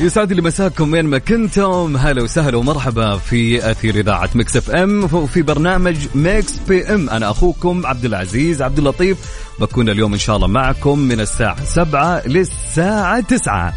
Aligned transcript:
يسعد 0.00 0.32
لي 0.32 0.42
مساكم 0.42 0.92
وين 0.92 1.04
ما 1.04 1.18
كنتم. 1.18 1.96
هلا 1.96 2.22
وسهلا 2.22 2.56
ومرحبا 2.56 3.16
في 3.16 3.70
أثير 3.70 3.94
إذاعة 3.94 4.30
Mix 4.34 4.56
FM. 4.56 5.26
في 5.26 5.42
برنامج 5.42 5.96
Mix 6.14 6.58
PM. 6.68 7.10
أنا 7.10 7.30
أخوكم 7.30 7.86
عبد 7.86 8.04
العزيز 8.04 8.62
عبد 8.62 8.78
اللطيف. 8.78 9.18
بكون 9.60 9.88
اليوم 9.88 10.12
إن 10.12 10.18
شاء 10.18 10.36
الله 10.36 10.46
معكم 10.48 10.98
من 10.98 11.20
الساعة 11.20 11.64
7 11.64 12.22
للساعة 12.26 13.20
9 13.20 13.74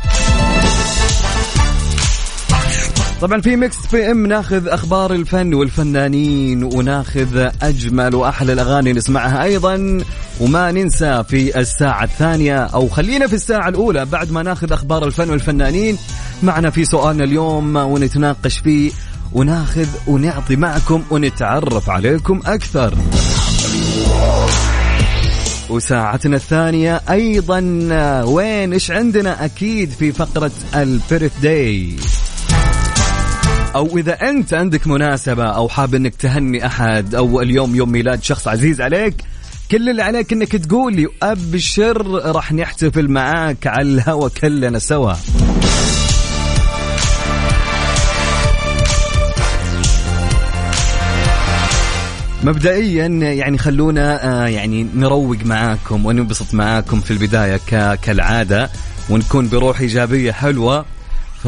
طبعا 3.24 3.42
في 3.42 3.56
Mix 3.56 3.76
PM 3.92 4.26
ناخذ 4.26 4.68
أخبار 4.68 5.14
الفن 5.14 5.54
والفنانين 5.54 6.64
وناخذ 6.64 7.50
أجمل 7.62 8.16
وأحلى 8.16 8.54
الأغاني 8.54 8.94
نسمعها 8.94 9.44
أيضا. 9.44 10.04
وما 10.40 10.72
ننسى 10.72 11.24
في 11.30 11.60
الساعة 11.60 12.04
الثانية 12.04 12.64
أو 12.64 12.88
خلينا 12.88 13.28
في 13.28 13.34
الساعة 13.34 13.70
الأولى 13.70 14.06
بعد 14.06 14.32
ما 14.32 14.44
ناخذ 14.44 14.72
أخبار 14.72 15.06
الفن 15.06 15.30
والفنانين 15.30 15.98
معنا 16.44 16.70
في 16.70 16.86
سؤالنا 16.86 17.24
اليوم 17.24 17.76
ونتناقش 17.76 18.58
فيه 18.58 18.92
وناخذ 19.34 19.88
ونعطي 20.08 20.56
معكم 20.56 21.04
ونتعرف 21.12 21.90
عليكم 21.90 22.42
أكثر. 22.46 22.94
وساعتنا 25.70 26.36
الثانية 26.36 27.02
أيضا 27.10 27.60
وين 28.26 28.74
إيش 28.74 28.92
عندنا؟ 28.92 29.46
أكيد 29.46 29.90
في 29.90 30.12
فقرة 30.12 30.52
البيرث 30.76 31.32
داي. 31.42 31.96
أو 33.76 33.98
إذا 33.98 34.14
أنت 34.30 34.54
عندك 34.54 34.88
مناسبة 34.88 35.44
أو 35.46 35.70
حاب 35.70 35.96
إنك 35.96 36.16
تهني 36.16 36.66
أحد 36.66 37.16
أو 37.16 37.42
اليوم 37.42 37.76
يوم 37.76 37.92
ميلاد 37.92 38.24
شخص 38.24 38.48
عزيز 38.48 38.82
عليك 38.82 39.16
كل 39.72 39.90
اللي 39.90 40.02
عليك 40.02 40.34
إنك 40.34 40.56
تقول 40.56 40.96
لي 40.96 41.08
أبشر 41.24 42.08
راح 42.36 42.52
نحتفل 42.54 43.08
معاك 43.12 43.68
على 43.68 43.82
الهوا 43.90 44.30
كلنا 44.42 44.80
سوا. 44.80 45.14
مبدئيا 52.44 53.06
يعني 53.08 53.58
خلونا 53.58 54.26
آه، 54.44 54.48
يعني 54.48 54.88
نروق 54.96 55.38
معاكم 55.46 56.06
وننبسط 56.06 56.54
معاكم 56.54 57.00
في 57.00 57.12
البداية 57.12 57.58
ك- 57.58 58.00
كالعادة 58.02 58.70
ونكون 59.10 59.50
بروح 59.50 59.80
إيجابية 59.80 60.32
حلوة. 60.32 60.86
ف 61.44 61.48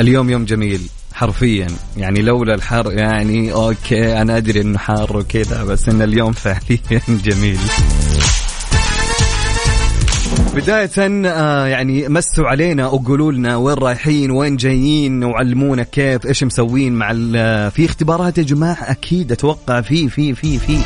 اليوم 0.00 0.30
يوم 0.30 0.44
جميل 0.44 0.80
حرفيا. 1.14 1.66
يعني 1.96 2.22
لولا 2.22 2.54
الحر 2.54 2.92
يعني 2.92 3.52
أوكي 3.52 4.20
أنا 4.22 4.36
أدري 4.36 4.60
إنه 4.60 4.78
حار 4.78 5.16
وكذا 5.16 5.64
بس 5.64 5.88
إن 5.88 6.02
اليوم 6.02 6.32
فعليا 6.42 7.00
جميل. 7.08 7.58
بداية 10.54 10.90
آه 11.26 11.66
يعني 11.66 12.08
مسوا 12.08 12.46
علينا 12.48 12.86
وقولوا 12.86 13.32
لنا 13.32 13.56
وين 13.56 13.74
رايحين 13.74 14.30
وين 14.30 14.56
جايين 14.56 15.24
وعلمونا 15.24 15.82
كيف 15.82 16.26
إيش 16.26 16.44
مسوين 16.44 16.92
مع 16.92 17.12
في 17.68 17.84
اختبارات 17.84 18.38
يا 18.38 18.42
جماعة 18.42 18.90
أكيد 18.90 19.32
أتوقع 19.32 19.80
في 19.80 20.08
في 20.08 20.34
في 20.34 20.58
في. 20.58 20.78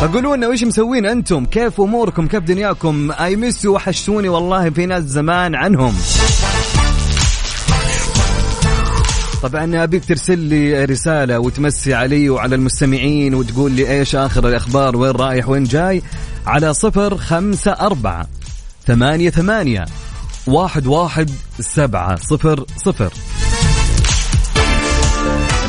فقولوا 0.00 0.36
لنا 0.36 0.48
وش 0.48 0.64
مسوين 0.64 1.06
أنتم 1.06 1.44
كيف 1.44 1.80
أموركم 1.80 2.26
كيف 2.26 2.42
دنياكم. 2.42 3.12
اي 3.20 3.36
مس 3.36 3.66
وحشتوني 3.66 4.28
والله 4.28 4.70
في 4.70 4.86
ناس 4.86 5.04
زمان 5.04 5.54
عنهم. 5.54 5.94
طبعا 9.42 9.84
أبيك 9.84 10.04
ترسل 10.04 10.38
لي 10.38 10.84
رسالة 10.84 11.38
وتمسي 11.38 11.94
علي 11.94 12.30
وعلى 12.30 12.54
المستمعين 12.54 13.34
وتقول 13.34 13.72
لي 13.72 13.90
إيش 13.90 14.14
آخر 14.16 14.48
الأخبار 14.48 14.96
وين 14.96 15.10
رايح 15.10 15.48
وين 15.48 15.64
جاي؟ 15.64 16.02
على 16.46 16.74
صفر 16.74 17.16
خمسة 17.16 17.72
أربعة 17.72 18.28
ثمانية 18.86 19.30
ثمانية 19.30 19.84
واحد 20.46 20.86
واحد 20.86 21.30
سبعة 21.60 22.16
صفر 22.16 22.64
صفر. 22.76 23.12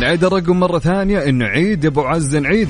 نعيد 0.01 0.23
الرقم 0.23 0.59
مرة 0.59 0.79
ثانية 0.79 1.31
نعيد 1.31 1.83
يا 1.83 1.89
أبو 1.89 2.01
عز 2.01 2.35
نعيد. 2.35 2.69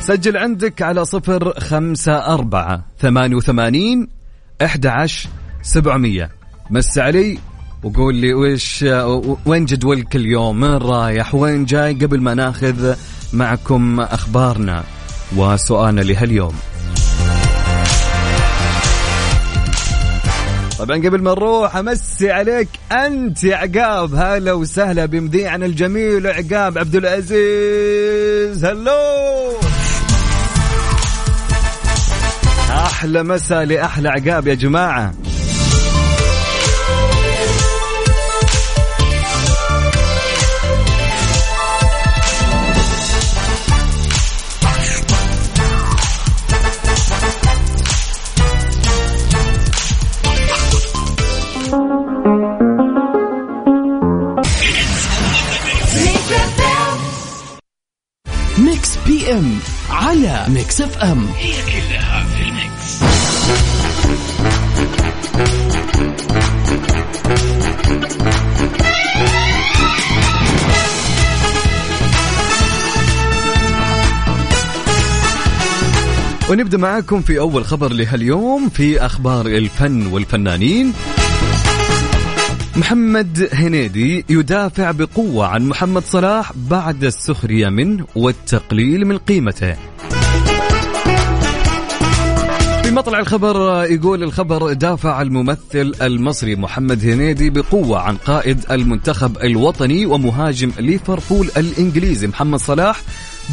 سجل 0.00 0.36
عندك 0.36 0.82
على 0.82 1.04
صفر 1.04 1.60
خمسة 1.60 2.12
أربعة 2.12 2.84
ثمانية 2.98 3.36
وثمانين 3.36 4.17
أحد 4.62 4.86
عشر 4.86 5.28
سبعمية. 5.62 6.30
مس 6.70 6.98
علي 6.98 7.38
وقول 7.82 8.14
لي 8.14 8.34
وش 8.34 8.84
وين 9.46 9.64
جدولك 9.64 10.16
اليوم؟ 10.16 10.62
وين 10.62 10.72
رايح؟ 10.72 11.34
وين 11.34 11.64
جاي؟ 11.64 11.92
قبل 11.94 12.20
ما 12.20 12.34
ناخذ 12.34 12.94
معكم 13.32 14.00
أخبارنا 14.00 14.84
وسؤالنا 15.36 16.00
لهاليوم. 16.00 16.54
طبعا 20.78 20.96
قبل 20.96 21.22
ما 21.22 21.30
نروح 21.30 21.76
أمسي 21.76 22.30
عليك 22.30 22.68
أنت 22.92 23.44
يا 23.44 23.56
عقاب. 23.56 24.14
هلا 24.14 24.52
وسهلا 24.52 25.06
بمذيعنا 25.06 25.66
الجميل 25.66 26.26
عقاب 26.26 26.78
عبد 26.78 26.96
العزيز. 26.96 28.64
هلو! 28.64 29.37
أحلى 32.98 33.22
مسا 33.22 33.64
لأحلى 33.64 34.08
عقاب 34.08 34.46
يا 34.46 34.54
جماعة. 34.54 35.14
Mix 58.58 58.96
PM 59.06 59.58
على 59.90 60.46
Mix 60.48 60.80
FM 60.80 61.26
هي 61.26 61.52
كلها. 61.62 62.07
ونبدأ 76.50 76.78
معاكم 76.78 77.22
في 77.22 77.38
أول 77.38 77.64
خبر 77.64 77.92
لهاليوم 77.92 78.68
في 78.68 79.06
أخبار 79.06 79.46
الفن 79.46 80.06
والفنانين. 80.06 80.92
محمد 82.76 83.48
هنيدي 83.52 84.24
يدافع 84.28 84.90
بقوة 84.90 85.46
عن 85.46 85.68
محمد 85.68 86.02
صلاح 86.04 86.52
بعد 86.56 87.04
السخرية 87.04 87.68
منه 87.68 88.06
والتقليل 88.16 89.04
من 89.04 89.18
قيمته. 89.18 89.76
مطلع 92.98 93.18
الخبر 93.18 93.84
يقول 93.84 94.22
الخبر 94.22 94.72
دافع 94.72 95.22
الممثل 95.22 95.94
المصري 96.02 96.56
محمد 96.56 97.04
هنيدي 97.04 97.50
بقوة 97.50 98.00
عن 98.00 98.16
قائد 98.16 98.64
المنتخب 98.70 99.38
الوطني 99.38 100.06
ومهاجم 100.06 100.72
ليفربول 100.78 101.50
الإنجليزي 101.56 102.26
محمد 102.26 102.58
صلاح 102.58 103.00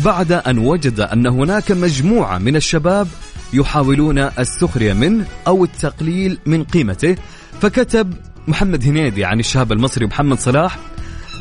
بعد 0.06 0.32
أن 0.32 0.58
وجد 0.58 1.00
أن 1.00 1.28
هناك 1.28 1.72
مجموعة 1.72 2.38
من 2.38 2.56
الشباب 2.56 3.08
يحاولون 3.54 4.18
السخرية 4.20 4.94
منه 4.94 5.26
أو 5.48 5.64
التقليل 5.64 6.38
من 6.46 6.64
قيمته. 6.64 7.16
فكتب 7.62 8.14
محمد 8.48 8.84
هنيدي 8.84 9.26
عن 9.26 9.40
الشاب 9.40 9.72
المصري 9.72 10.06
محمد 10.06 10.40
صلاح 10.40 10.78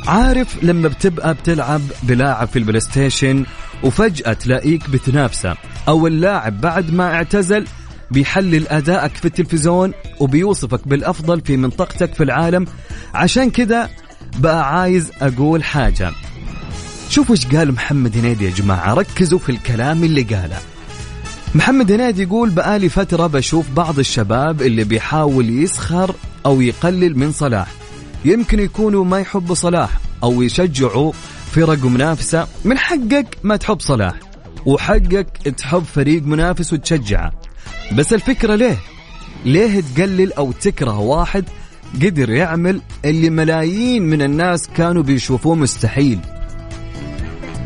عارف 0.06 0.64
لما 0.64 0.88
بتبقى 0.88 1.34
بتلعب 1.34 1.80
بلاعب 2.02 2.48
في 2.48 2.58
ال 2.58 2.80
PlayStation 2.80 3.44
وفجأة 3.82 4.32
تلاقيك 4.32 4.90
بتنافسه 4.90 5.54
أو 5.88 6.06
اللاعب 6.06 6.60
بعد 6.60 6.94
ما 6.94 7.14
اعتزل 7.14 7.66
بيحلل 8.10 8.68
أدائك 8.68 9.14
في 9.16 9.24
التلفزيون 9.24 9.92
وبيوصفك 10.20 10.88
بالأفضل 10.88 11.40
في 11.40 11.56
منطقتك 11.56 12.14
في 12.14 12.22
العالم. 12.22 12.66
عشان 13.14 13.50
كده 13.50 13.90
بقى 14.38 14.80
عايز 14.80 15.10
أقول 15.22 15.64
حاجة. 15.64 16.10
شوفوا 17.08 17.34
إيش 17.34 17.46
قال 17.46 17.72
محمد 17.72 18.16
هنيدي 18.16 18.44
يا 18.44 18.50
جماعة 18.50 18.94
ركزوا 18.94 19.38
في 19.38 19.48
الكلام 19.52 20.04
اللي 20.04 20.22
قاله. 20.22 20.58
محمد 21.54 21.92
هنيدي 21.92 22.22
يقول 22.22 22.50
بقالي 22.50 22.88
فترة 22.88 23.26
بشوف 23.26 23.70
بعض 23.70 23.98
الشباب 23.98 24.62
اللي 24.62 24.84
بيحاول 24.84 25.50
يسخر 25.50 26.14
أو 26.46 26.60
يقلل 26.60 27.18
من 27.18 27.32
صلاح. 27.32 27.68
يمكن 28.24 28.60
يكونوا 28.60 29.04
ما 29.04 29.18
يحبوا 29.18 29.54
صلاح 29.54 29.90
أو 30.22 30.42
يشجعوا 30.42 31.12
فرق 31.52 31.84
منافسة. 31.84 32.46
من 32.64 32.78
حقك 32.78 33.38
ما 33.42 33.56
تحب 33.56 33.80
صلاح 33.80 34.14
وحقك 34.66 35.28
تحب 35.56 35.82
فريق 35.94 36.22
منافس 36.22 36.72
وتشجعه. 36.72 37.32
بس 37.92 38.12
الفكرة 38.12 38.54
ليه؟ 38.54 38.78
ليه 39.44 39.80
تقلل 39.96 40.32
أو 40.32 40.52
تكره 40.52 40.98
واحد 40.98 41.44
قدر 41.94 42.30
يعمل 42.30 42.80
اللي 43.04 43.30
ملايين 43.30 44.02
من 44.02 44.22
الناس 44.22 44.68
كانوا 44.76 45.02
بيشوفوه 45.02 45.54
مستحيل؟ 45.54 46.18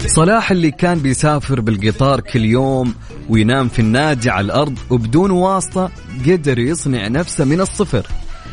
صلاح 0.06 0.50
اللي 0.50 0.70
كان 0.70 0.98
بيسافر 0.98 1.60
بالقطار 1.60 2.20
كل 2.20 2.44
يوم 2.44 2.94
وينام 3.28 3.68
في 3.68 3.78
النادي 3.78 4.30
على 4.30 4.44
الأرض 4.44 4.78
وبدون 4.90 5.30
واسطة 5.30 5.90
قدر 6.26 6.58
يصنع 6.58 7.08
نفسه 7.08 7.44
من 7.44 7.60
الصفر 7.60 8.06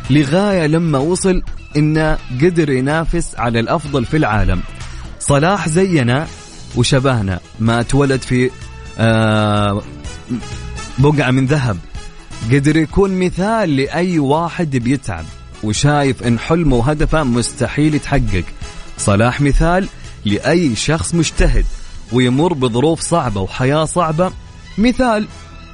لغاية 0.09 0.67
لما 0.67 0.99
وصل 0.99 1.41
إنه 1.77 2.17
قدر 2.41 2.69
ينافس 2.69 3.35
على 3.35 3.59
الأفضل 3.59 4.05
في 4.05 4.17
العالم. 4.17 4.61
صلاح 5.19 5.69
زينا 5.69 6.27
وشبهنا 6.75 7.39
ما 7.59 7.79
اتولد 7.79 8.21
في 8.21 8.51
آه 8.99 9.81
بقعة 10.97 11.31
من 11.31 11.45
ذهب. 11.45 11.77
قدر 12.51 12.77
يكون 12.77 13.19
مثال 13.19 13.75
لأي 13.75 14.19
واحد 14.19 14.77
بيتعب 14.77 15.25
وشايف 15.63 16.23
إن 16.23 16.39
حلمه 16.39 16.75
وهدفه 16.75 17.23
مستحيل 17.23 17.95
يتحقق. 17.95 18.43
صلاح 18.97 19.41
مثال 19.41 19.87
لأي 20.25 20.75
شخص 20.75 21.15
مجتهد 21.15 21.65
ويمر 22.11 22.53
بظروف 22.53 22.99
صعبة 22.99 23.41
وحياة 23.41 23.85
صعبة. 23.85 24.31
مثال 24.77 25.27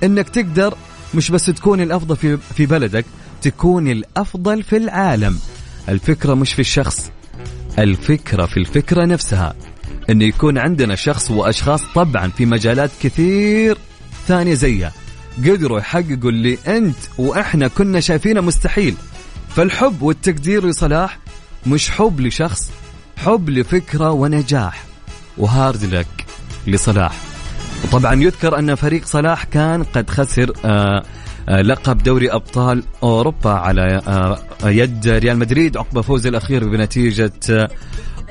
إنك 0.04 0.30
تقدر 0.30 0.78
مش 1.14 1.32
بس 1.32 1.46
تكون 1.46 1.82
الأفضل 1.82 2.16
في, 2.16 2.38
في 2.38 2.66
بلدك 2.66 3.06
تكون 3.42 3.88
الأفضل 3.88 4.64
في 4.64 4.78
العالم. 4.78 5.40
الفكرة 5.90 6.34
مش 6.34 6.54
في 6.54 6.60
الشخص 6.60 7.12
الفكرة 7.80 8.46
في 8.46 8.58
الفكرة 8.58 9.06
نفسها. 9.06 9.56
إنه 10.10 10.26
يكون 10.26 10.58
عندنا 10.58 10.96
شخص 10.96 11.32
وأشخاص 11.32 11.82
طبعا 11.96 12.28
في 12.28 12.46
مجالات 12.46 12.92
كثير 13.02 13.78
ثانية 14.28 14.54
زيها. 14.54 14.92
قدروا 15.38 15.80
يحققوا 15.80 16.30
اللي 16.30 16.58
أنت 16.68 16.98
وإحنا 17.18 17.68
كنا 17.68 18.00
شايفينه 18.00 18.42
مستحيل. 18.42 18.96
فالحب 19.56 20.02
والتقدير 20.02 20.66
لصلاح 20.66 21.20
مش 21.68 21.92
حب 21.92 22.20
لشخص 22.22 22.72
حب 23.18 23.50
لفكرة 23.50 24.12
ونجاح. 24.12 24.84
وهارد 25.38 25.84
لك 25.84 26.26
لصلاح. 26.68 27.18
وطبعا 27.84 28.14
يذكر 28.16 28.60
أن 28.60 28.76
فريق 28.76 29.06
صلاح 29.06 29.44
كان 29.44 29.84
قد 29.84 30.10
خسر 30.10 30.54
آه 30.66 31.04
آه 31.50 31.62
لقب 31.62 31.98
دوري 32.04 32.32
أبطال 32.32 32.84
أوروبا 33.04 33.50
على 33.52 34.02
آه 34.08 34.40
يد 34.70 35.08
ريال 35.08 35.38
مدريد 35.38 35.78
عقب 35.78 36.02
فوز 36.02 36.28
آه 37.50 37.70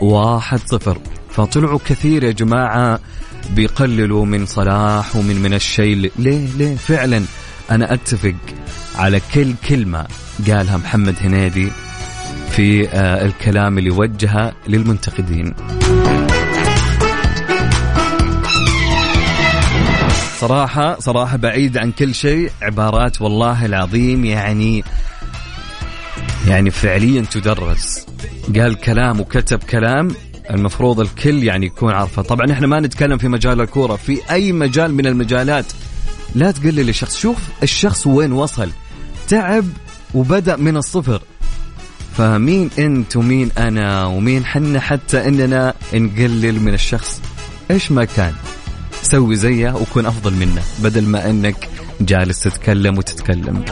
واحد 0.03 0.61
صفر. 0.67 0.99
فطلعوا 1.31 1.79
كثير 1.87 2.25
يا 2.25 2.31
جماعة 2.33 3.01
بيقللوا 3.55 4.25
من 4.27 4.47
صلاح 4.47 5.17
ومن 5.17 5.43
من 5.43 5.55
الشيء 5.55 6.13
ليه 6.19 6.49
ليه؟ 6.57 6.77
فعلا 6.77 7.25
أنا 7.71 7.95
أتفق 7.95 8.35
على 8.97 9.21
كل 9.35 9.55
كلمة 9.69 10.07
قالها 10.49 10.77
محمد 10.77 11.15
هنيدي 11.21 11.69
في 12.51 12.89
آه 12.89 13.27
الكلام 13.27 13.79
اللي 13.79 13.91
وجهه 13.91 14.53
للمنتقدين. 14.69 15.55
صراحة 20.39 21.01
صراحة 21.01 21.37
بعيد 21.37 21.79
عن 21.79 21.93
كل 21.93 22.15
شيء 22.15 22.51
عبارات 22.63 23.23
والله 23.23 23.67
العظيم 23.67 24.25
يعني 24.25 24.85
يعني 26.49 26.71
فعليا 26.71 27.23
تدرس. 27.31 28.07
قال 28.57 28.75
كلام 28.75 29.21
وكتب 29.21 29.59
كلام 29.59 30.09
المفروض 30.51 31.01
الكل 31.01 31.45
يعني 31.45 31.67
يكون 31.67 31.93
عارفه. 31.93 32.23
طبعا 32.23 32.53
إحنا 32.53 32.67
ما 32.67 32.81
نتكلم 32.81 33.19
في 33.19 33.29
مجال 33.29 33.61
الكورة 33.61 33.97
في 33.97 34.21
أي 34.31 34.53
مجال 34.53 34.95
من 34.95 35.07
المجالات. 35.07 35.67
لا 36.35 36.51
تقلل 36.51 36.89
الشخص 36.89 37.19
شوف 37.19 37.39
الشخص 37.63 38.07
وين 38.07 38.33
وصل. 38.33 38.71
تعب 39.29 39.65
وبدأ 40.15 40.57
من 40.57 40.77
الصفر. 40.77 41.23
فمين 42.17 42.71
أنت 42.79 43.17
ومين 43.17 43.51
أنا 43.59 44.05
ومين 44.07 44.45
حنا 44.45 44.81
حتى 44.81 45.29
إننا 45.29 45.75
نقلل 45.95 46.61
من 46.61 46.75
الشخص؟ 46.75 47.23
إيش 47.71 47.93
ما 47.93 48.05
كان. 48.05 48.33
سوي 49.03 49.37
زيه 49.37 49.75
وكن 49.75 50.07
أفضل 50.07 50.35
منه 50.35 50.63
بدل 50.79 51.07
ما 51.07 51.31
إنك 51.31 51.69
جالس 52.01 52.41
تتكلم 52.41 52.99
وتتكلم. 52.99 53.65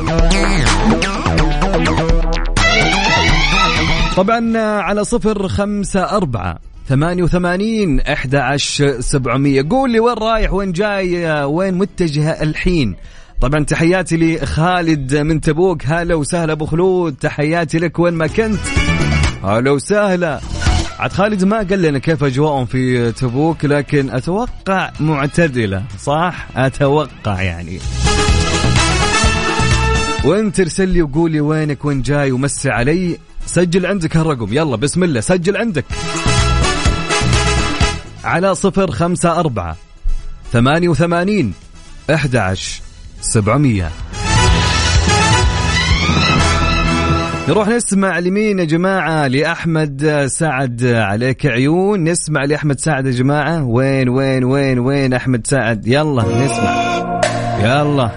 طبعا 4.17 4.59
على 4.59 5.05
صفر 5.05 5.49
خمسة 5.49 6.01
أربعة. 6.01 6.68
ثمانية 6.89 7.23
وثمانين 7.23 8.01
أحد 8.01 8.35
عشر 8.35 9.01
سبعمية. 9.01 9.67
قول 9.71 9.91
لي 9.91 10.01
وين 10.01 10.15
رايح 10.15 10.53
وين 10.53 10.73
جاي 10.73 11.43
وين 11.45 11.75
متجه 11.75 12.43
الحين؟ 12.43 12.97
طبعا 13.41 13.65
تحياتي 13.65 14.17
لخالد 14.17 15.17
من 15.17 15.41
تبوك. 15.41 15.87
هلا 15.87 16.15
وسهلا 16.15 16.53
أبو 16.53 16.67
خلود 16.67 17.15
تحياتي 17.15 17.79
لك 17.79 17.99
وين 17.99 18.15
ما 18.15 18.27
كنت. 18.27 18.59
هلا 19.45 19.71
وسهلا. 19.71 20.41
عاد 20.99 21.13
خالد 21.13 21.45
ما 21.45 21.57
قال 21.57 21.83
لنا 21.83 21.99
كيف 21.99 22.25
أجواءهم 22.25 22.67
في 22.67 23.13
تبوك 23.13 23.65
لكن 23.65 24.11
أتوقع 24.11 24.91
معتدلة 25.01 25.83
صح؟ 26.03 26.47
أتوقع 26.57 27.43
يعني. 27.43 27.79
وانت 30.25 30.61
ارسل 30.61 30.89
لي 30.89 31.03
وقول 31.03 31.33
لي 31.33 31.41
وينك 31.41 31.85
وين 31.85 32.03
جاي 32.03 32.33
ومسي 32.33 32.71
علي. 32.71 33.19
سجل 33.47 33.87
عندك 33.87 34.17
هالرقم. 34.17 34.53
يلا 34.53 34.77
بسم 34.77 35.05
الله 35.05 35.21
سجل 35.21 35.57
عندك. 35.57 35.85
على 38.29 38.55
صفر 38.55 38.91
خمسة 38.91 39.41
أربعة 39.41 39.77
ثمانية 40.53 40.89
وثمانين 40.89 41.53
أحد 42.11 42.55
سبعمية. 43.21 43.91
نروح 47.49 47.69
نسمع 47.69 48.19
لمين 48.19 48.59
يا 48.59 48.65
جماعة؟ 48.65 49.27
لأحمد 49.27 50.27
سعد. 50.27 50.85
عليك 50.85 51.47
عيون. 51.47 52.05
نسمع 52.05 52.45
لأحمد 52.45 52.81
سعد 52.81 53.07
يا 53.07 53.11
جماعة. 53.11 53.65
وين 53.65 54.09
وين 54.09 54.45
وين 54.45 54.79
وين 54.79 55.15
أحمد 55.15 55.47
سعد؟ 55.47 55.87
يلا 55.87 56.23
نسمع. 56.23 57.21
يلا. 57.61 58.11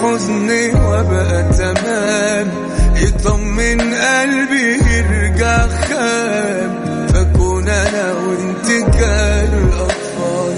الحزن 0.00 0.76
وبقى 0.76 1.52
تمام. 1.52 2.48
يطمن 2.96 3.80
قلبي 3.94 4.78
يرجع 4.96 5.66
خام. 5.68 7.06
فكون 7.08 7.68
أنا 7.68 8.12
وإنت 8.12 8.94
كالاطفال 8.94 10.56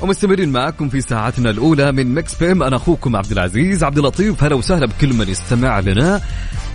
ومستمرين 0.00 0.52
معكم 0.52 0.88
في 0.88 1.00
ساعتنا 1.00 1.50
الأولى 1.50 1.92
من 1.92 2.14
مكس 2.14 2.34
بي 2.34 2.52
إم. 2.52 2.62
أنا 2.62 2.76
أخوكم 2.76 3.16
عبد 3.16 3.32
العزيز 3.32 3.84
عبد 3.84 3.98
اللطيف. 3.98 4.44
هلا 4.44 4.54
وسهلا 4.54 4.86
بكل 4.86 5.14
من 5.14 5.28
يستمع 5.28 5.80
لنا 5.80 6.20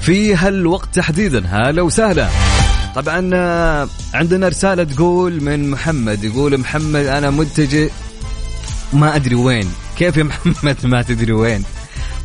في 0.01 0.35
هالوقت 0.35 0.95
تحديدا. 0.95 1.43
هلا 1.45 1.81
وسهلا. 1.81 2.27
طبعا 2.95 3.29
آه، 3.33 3.87
عندنا 4.13 4.47
رسالة 4.47 4.83
تقول 4.83 5.43
من 5.43 5.69
محمد 5.69 6.23
يقول 6.23 6.57
محمد 6.57 7.05
أنا 7.05 7.29
متجه 7.29 7.89
ما 8.93 9.15
أدري 9.15 9.35
وين. 9.35 9.67
كيف 9.97 10.17
يا 10.17 10.23
محمد؟ 10.23 10.77
ما 10.93 11.01
تدري 11.01 11.31
وين. 11.31 11.63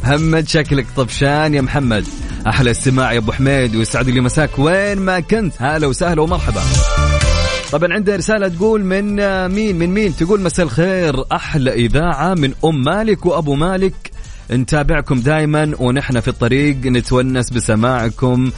محمد 0.03 0.49
شكلك 0.49 0.87
طفشان 0.97 1.55
يا 1.55 1.61
محمد. 1.61 2.07
أحلى 2.47 2.71
استماع 2.71 3.13
يا 3.13 3.19
أبو 3.19 3.33
حميد 3.33 3.77
ويسعد 3.77 4.09
لي 4.09 4.21
مساك. 4.21 4.59
وين 4.59 4.99
ما 4.99 5.21
كنت 5.21 5.55
هلا 5.59 5.87
وسهلا 5.87 6.23
ومرحبا. 6.23 6.63
طبعا 7.73 7.93
عندها 7.93 8.17
رسالة 8.17 8.49
تقول 8.49 8.85
من 8.85 9.21
آه، 9.21 9.47
مين؟ 9.49 9.77
من 9.79 9.91
مين؟ 9.91 10.17
تقول 10.17 10.41
مساء 10.41 10.67
الخير 10.67 11.25
أحلى 11.33 11.73
إذاعة 11.73 12.35
من 12.35 12.53
أم 12.65 12.83
مالك 12.83 13.27
وأبو 13.27 13.55
مالك. 13.55 14.11
نتابعكم 14.53 15.21
دائما 15.21 15.73
ونحن 15.79 16.21
في 16.21 16.29
الطريق 16.29 16.77
نتونس 16.87 17.51
بسماعكم. 17.51 18.51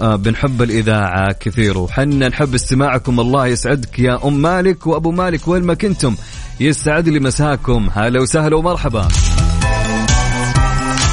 آه، 0.00 0.16
بنحب 0.16 0.62
الإذاعة 0.62 1.32
كثير. 1.40 1.78
وحنا 1.78 2.28
نحب 2.28 2.54
استماعكم 2.54 3.20
الله 3.20 3.46
يسعدك 3.46 3.98
يا 3.98 4.18
أم 4.24 4.42
مالك 4.42 4.86
وأبو 4.86 5.10
مالك 5.10 5.48
وين 5.48 5.62
ما 5.62 5.74
كنتم 5.74 6.16
يسعد 6.60 7.08
لي 7.08 7.20
مساكم. 7.20 7.88
هلا 7.92 8.20
وسهلا 8.20 8.56
ومرحبا. 8.56 9.08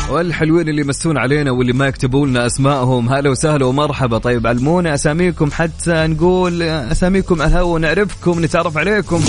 والحلوين 0.10 0.70
اللي 0.70 0.82
يمسون 0.82 1.18
علينا 1.18 1.52
واللي 1.52 1.74
ما 1.74 1.88
يكتبوا 1.88 2.28
لنا 2.28 2.46
اسمائهم 2.46 3.10
هلا 3.14 3.30
وسهلا 3.30 3.66
ومرحبا. 3.66 4.18
طيب 4.18 4.48
علمونا 4.48 4.94
أساميكم 4.94 5.52
حتى 5.52 6.08
نقول 6.08 6.62
أساميكم 6.62 7.42
على 7.42 7.62
ونعرفكم 7.62 8.46
نتعرف 8.46 8.78
عليكم. 8.78 9.24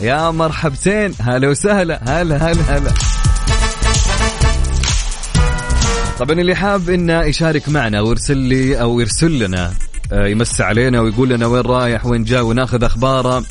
يا 0.00 0.30
مرحبتين. 0.30 1.14
هلا 1.20 1.48
وسهلا. 1.48 2.00
هلا 2.06 2.36
هلا 2.36 2.62
هلا. 2.76 2.90
طبعا 6.18 6.40
اللي 6.40 6.54
حاب 6.54 6.90
إنه 6.90 7.22
يشارك 7.22 7.68
معنا 7.68 8.00
ويرسل 8.00 8.36
لي 8.36 8.80
أو 8.80 9.00
يرسل 9.00 9.38
لنا 9.38 9.72
آه، 10.12 10.26
يمس 10.26 10.60
علينا 10.60 11.00
ويقول 11.00 11.28
لنا 11.28 11.46
وين 11.46 11.62
رايح 11.62 12.06
وين 12.06 12.24
جاي 12.24 12.40
وناخذ 12.40 12.84
أخباره. 12.84 13.44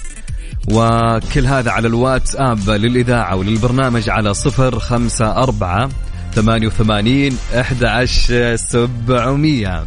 وكل 0.72 1.46
هذا 1.46 1.72
على 1.72 1.88
الواتساب 1.88 2.70
للإذاعة 2.70 3.36
وللبرنامج 3.36 4.10
على 4.10 4.34
صفر 4.34 4.80
خمسة 4.80 5.44
أربعة 5.44 5.90
ثمانية 6.36 6.68
وثمانين 6.68 7.38
أحد 7.60 7.84
عشر 7.84 8.56
سبعمية. 8.56 9.86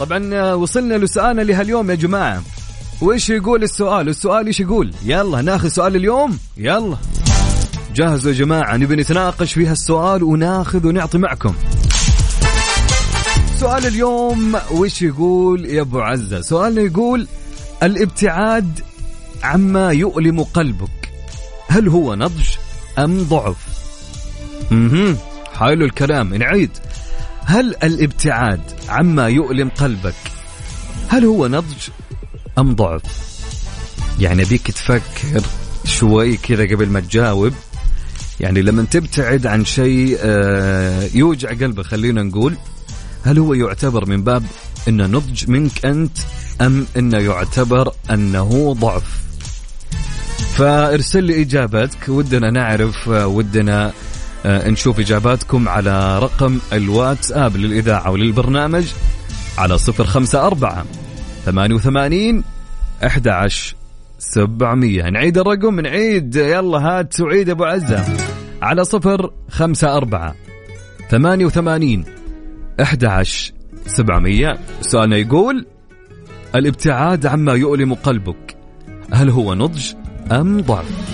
طبعا 0.00 0.52
وصلنا 0.54 0.94
لسؤالنا 0.94 1.42
لهاليوم 1.42 1.90
يا 1.90 1.94
جماعة. 1.94 2.42
وإيش 3.00 3.30
يقول 3.30 3.62
السؤال؟ 3.62 4.08
السؤال 4.08 4.46
إيش 4.46 4.60
يقول؟ 4.60 4.94
يلا 5.04 5.42
ناخذ 5.42 5.68
سؤال 5.68 5.96
اليوم. 5.96 6.38
يلا. 6.56 6.96
جاهزوا 7.94 8.32
يا 8.32 8.36
جماعة 8.36 8.76
نبي 8.76 8.96
نتناقش 8.96 9.52
في 9.52 9.66
هالسؤال 9.66 10.22
وناخذ 10.22 10.86
ونعطي 10.86 11.18
معكم. 11.18 11.54
سؤال 13.60 13.86
اليوم 13.86 14.58
وش 14.70 15.02
يقول 15.02 15.64
يا 15.64 15.80
أبو 15.80 16.00
عزة؟ 16.00 16.40
سؤالنا 16.40 16.80
يقول 16.80 17.26
الابتعاد 17.82 18.80
عما 19.42 19.92
يؤلم 19.92 20.42
قلبك 20.42 21.12
هل 21.68 21.88
هو 21.88 22.14
نضج 22.14 22.48
أم 22.98 23.22
ضعف؟ 23.22 23.56
أها 24.72 25.16
حلو 25.54 25.84
الكلام 25.84 26.34
نعيد. 26.34 26.70
هل 27.44 27.74
الابتعاد 27.82 28.62
عما 28.88 29.28
يؤلم 29.28 29.68
قلبك 29.68 30.14
هل 31.08 31.24
هو 31.24 31.46
نضج 31.46 31.88
أم 32.58 32.74
ضعف؟ 32.74 33.02
يعني 34.20 34.44
بيك 34.44 34.70
تفكر 34.70 35.42
شوي 35.84 36.36
كذا 36.36 36.64
قبل 36.64 36.88
ما 36.88 37.00
تجاوب. 37.00 37.52
يعني 38.40 38.62
لما 38.62 38.82
تبتعد 38.82 39.46
عن 39.46 39.64
شيء 39.64 40.18
آه، 40.20 41.08
يوجع 41.14 41.48
قلبك 41.48 41.84
خلينا 41.84 42.22
نقول 42.22 42.56
هل 43.24 43.38
هو 43.38 43.54
يعتبر 43.54 44.08
من 44.08 44.24
باب 44.24 44.42
إنه 44.88 45.06
نضج 45.06 45.50
منك 45.50 45.86
أنت 45.86 46.18
أم 46.60 46.86
إنه 46.96 47.18
يعتبر 47.18 47.92
أنه 48.10 48.76
ضعف؟ 48.80 49.20
فارسل 50.56 51.24
لي 51.24 51.42
إجابتك 51.42 52.08
ودنا 52.08 52.50
نعرف 52.50 53.08
ودنا 53.08 53.92
آه، 54.46 54.68
نشوف 54.68 55.00
إجاباتكم 55.00 55.68
على 55.68 56.18
رقم 56.18 56.58
الواتساب 56.72 57.56
للإذاعة 57.56 58.10
وللبرنامج 58.10 58.84
على 59.58 59.78
صفر 59.78 60.04
خمسة 60.04 60.46
أربعة 60.46 60.84
ثمانية 64.20 64.54
وثمانين 64.54 64.84
أحد 64.84 65.04
عشر 65.04 65.04
سبعمية. 65.06 65.10
نعيد 65.10 65.38
الرقم 65.38 65.80
نعيد. 65.80 66.36
يلا 66.36 66.78
هات 66.78 67.20
وعيد 67.20 67.50
أبو 67.50 67.64
عزة. 67.64 68.04
على 68.62 68.84
صفر 68.84 69.32
خمسة 69.48 69.96
أربعة 69.96 70.34
ثمانية 71.10 71.44
وثمانين 71.44 72.04
11 72.80 73.52
700 73.86 74.58
سؤالنا 74.80 75.16
يقول 75.16 75.66
الابتعاد 76.54 77.26
عما 77.26 77.52
يؤلم 77.54 77.94
قلبك 77.94 78.56
هل 79.12 79.30
هو 79.30 79.54
نضج 79.54 79.92
أم 80.32 80.60
ضعف؟ 80.60 81.10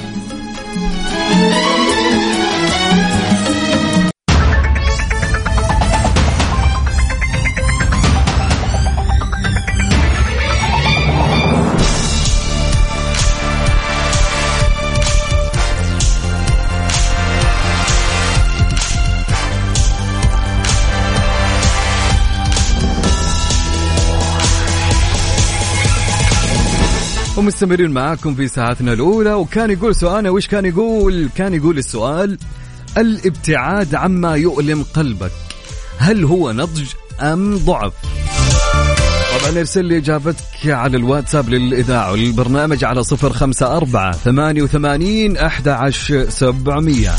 ومستمرين 27.46 27.90
معاكم 27.90 28.34
في 28.34 28.48
ساعتنا 28.48 28.92
الأولى. 28.92 29.32
وكان 29.32 29.70
يقول 29.70 29.94
سؤالنا 29.94 30.30
وش 30.30 30.46
كان 30.46 30.64
يقول؟ 30.64 31.28
كان 31.36 31.54
يقول 31.54 31.78
السؤال 31.78 32.38
الابتعاد 32.98 33.94
عما 33.94 34.36
يؤلم 34.36 34.82
قلبك. 34.82 35.30
هل 35.98 36.24
هو 36.24 36.52
نضج 36.52 36.86
أم 37.20 37.56
ضعف؟ 37.56 37.92
طبعا 39.40 39.58
ارسل 39.58 39.84
لي 39.84 39.96
إجابتك 39.96 40.66
على 40.66 40.96
الواتساب 40.96 41.48
للإذاعة 41.48 42.12
وللبرنامج 42.12 42.84
على 42.84 43.04
صفر 43.04 43.32
خمسة 43.32 43.76
أربعة 43.76 44.12
ثمانية 44.12 44.62
وثمانين 44.62 45.36
احدى 45.36 45.70
عشر 45.70 46.28
سبعمئه 46.28 47.14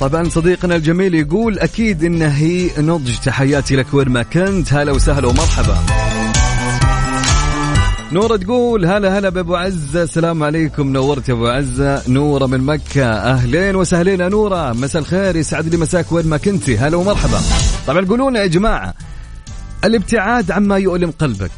طبعا 0.00 0.28
صديقنا 0.28 0.76
الجميل 0.76 1.14
يقول 1.14 1.58
أكيد 1.58 2.04
انها 2.04 2.36
هي 2.36 2.70
نضج. 2.78 3.16
تحياتي 3.16 3.76
لك 3.76 3.94
وين 3.94 4.08
ما 4.08 4.22
كنت. 4.22 4.72
هلا 4.72 4.92
وسهلا 4.92 5.28
ومرحبا. 5.28 5.78
نورة 8.12 8.36
تقول 8.36 8.86
هلا 8.86 9.18
هلا 9.18 9.28
بأبو 9.28 9.56
عزة. 9.56 10.02
السلام 10.02 10.42
عليكم 10.42 10.92
نورت 10.92 11.28
يا 11.28 11.34
أبو 11.34 11.46
عزة. 11.46 12.02
نورة 12.08 12.46
من 12.46 12.60
مكة. 12.60 13.04
أهلين 13.04 13.76
وسهلين 13.76 14.20
يا 14.20 14.28
نورة. 14.28 14.72
مساء 14.72 15.02
الخير. 15.02 15.36
يسعد 15.36 15.68
لي 15.68 15.76
مساك 15.76 16.12
وين 16.12 16.26
ما 16.26 16.36
كنتي 16.36 16.78
هلا 16.78 16.96
ومرحبا. 16.96 17.40
طبعا 17.86 18.04
قولونا 18.06 18.40
يا 18.40 18.46
جماعة 18.46 18.94
الابتعاد 19.84 20.50
عما 20.50 20.78
يؤلم 20.78 21.10
قلبك 21.10 21.50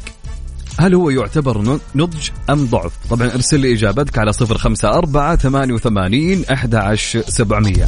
هل 0.79 0.95
هو 0.95 1.09
يعتبر 1.09 1.79
نضج 1.95 2.29
أم 2.49 2.65
ضعف؟ 2.65 2.91
طبعا 3.09 3.27
ارسل 3.27 3.59
لي 3.59 3.73
إجابتك 3.73 4.17
على 4.17 4.31
054 4.33 5.37
88 5.37 6.45
11700 6.49 7.85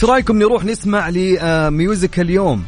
شو 0.00 0.06
رأيكم 0.06 0.38
نروح 0.38 0.64
نسمع 0.64 1.08
ل 1.08 1.26
music 1.26 2.18
آه, 2.18 2.22
اليوم؟ 2.22 2.64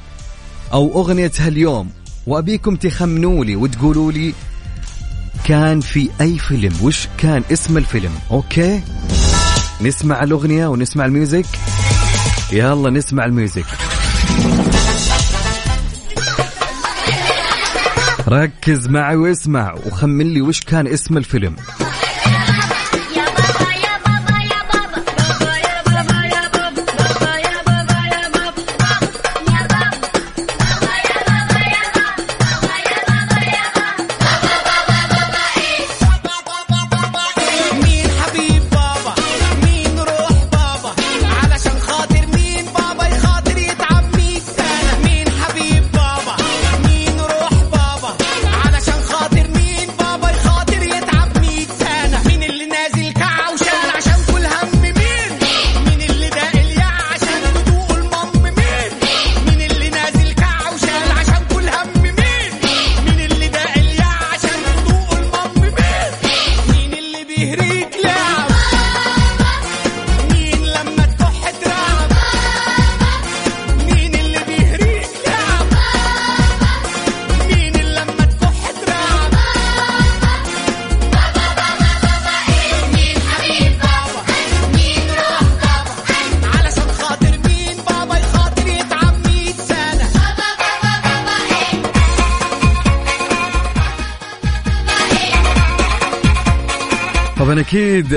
أو 0.73 1.01
أغنية 1.01 1.33
هاليوم. 1.39 1.91
وأبيكم 2.27 2.77
تخمنوا 2.77 3.45
لي 3.45 3.57
وتقولوا 3.57 4.13
لي 4.13 4.35
كان 5.45 5.81
في 5.81 6.11
أي 6.21 6.39
فيلم؟ 6.39 6.73
وش 6.83 7.09
كان 7.19 7.43
اسم 7.53 7.79
الفيلم؟ 7.79 8.11
OK؟ 8.31 8.83
نسمع 9.81 10.23
الأغنية 10.23 10.67
ونسمع 10.67 11.05
ال 11.05 11.11
music. 11.11 11.47
يلا 12.53 12.91
نسمع 12.91 13.25
ال 13.25 13.31
music. 13.31 13.67
ركز 18.29 18.89
معي 18.89 19.17
واسمع 19.17 19.75
وخمن 19.87 20.33
لي 20.33 20.41
وش 20.41 20.61
كان 20.61 20.87
اسم 20.87 21.17
الفيلم. 21.17 21.57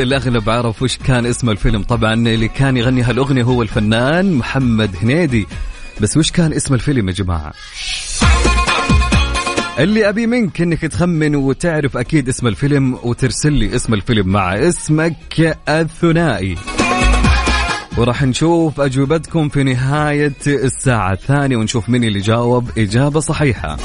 الاغلب 0.01 0.49
عرف 0.49 0.81
وش 0.81 0.97
كان 0.97 1.25
اسم 1.25 1.49
الفيلم. 1.49 1.83
طبعا 1.83 2.13
اللي 2.13 2.47
كان 2.47 2.77
يغني 2.77 3.01
هالأغنية 3.01 3.43
هو 3.43 3.61
الفنان 3.61 4.33
محمد 4.33 4.95
هنيدي. 5.01 5.47
بس 6.01 6.17
وش 6.17 6.31
كان 6.31 6.53
اسم 6.53 6.73
الفيلم 6.73 7.09
يا 7.09 7.13
جماعة؟ 7.13 7.53
اللي 9.79 10.09
أبي 10.09 10.27
منك 10.27 10.61
إنك 10.61 10.81
تخمن 10.81 11.35
وتعرف 11.35 11.97
أكيد 11.97 12.29
اسم 12.29 12.47
الفيلم 12.47 12.97
وترسل 13.03 13.53
لي 13.53 13.75
اسم 13.75 13.93
الفيلم 13.93 14.27
مع 14.27 14.55
اسمك 14.55 15.57
الثنائي 15.69 16.55
وراح 17.97 18.23
نشوف 18.23 18.81
أجوبتكم 18.81 19.49
في 19.49 19.63
نهاية 19.63 20.33
الساعة 20.47 21.13
الثانية 21.13 21.57
ونشوف 21.57 21.89
مين 21.89 22.03
اللي 22.03 22.19
جاوب 22.19 22.69
إجابة 22.77 23.19
صحيحة. 23.19 23.77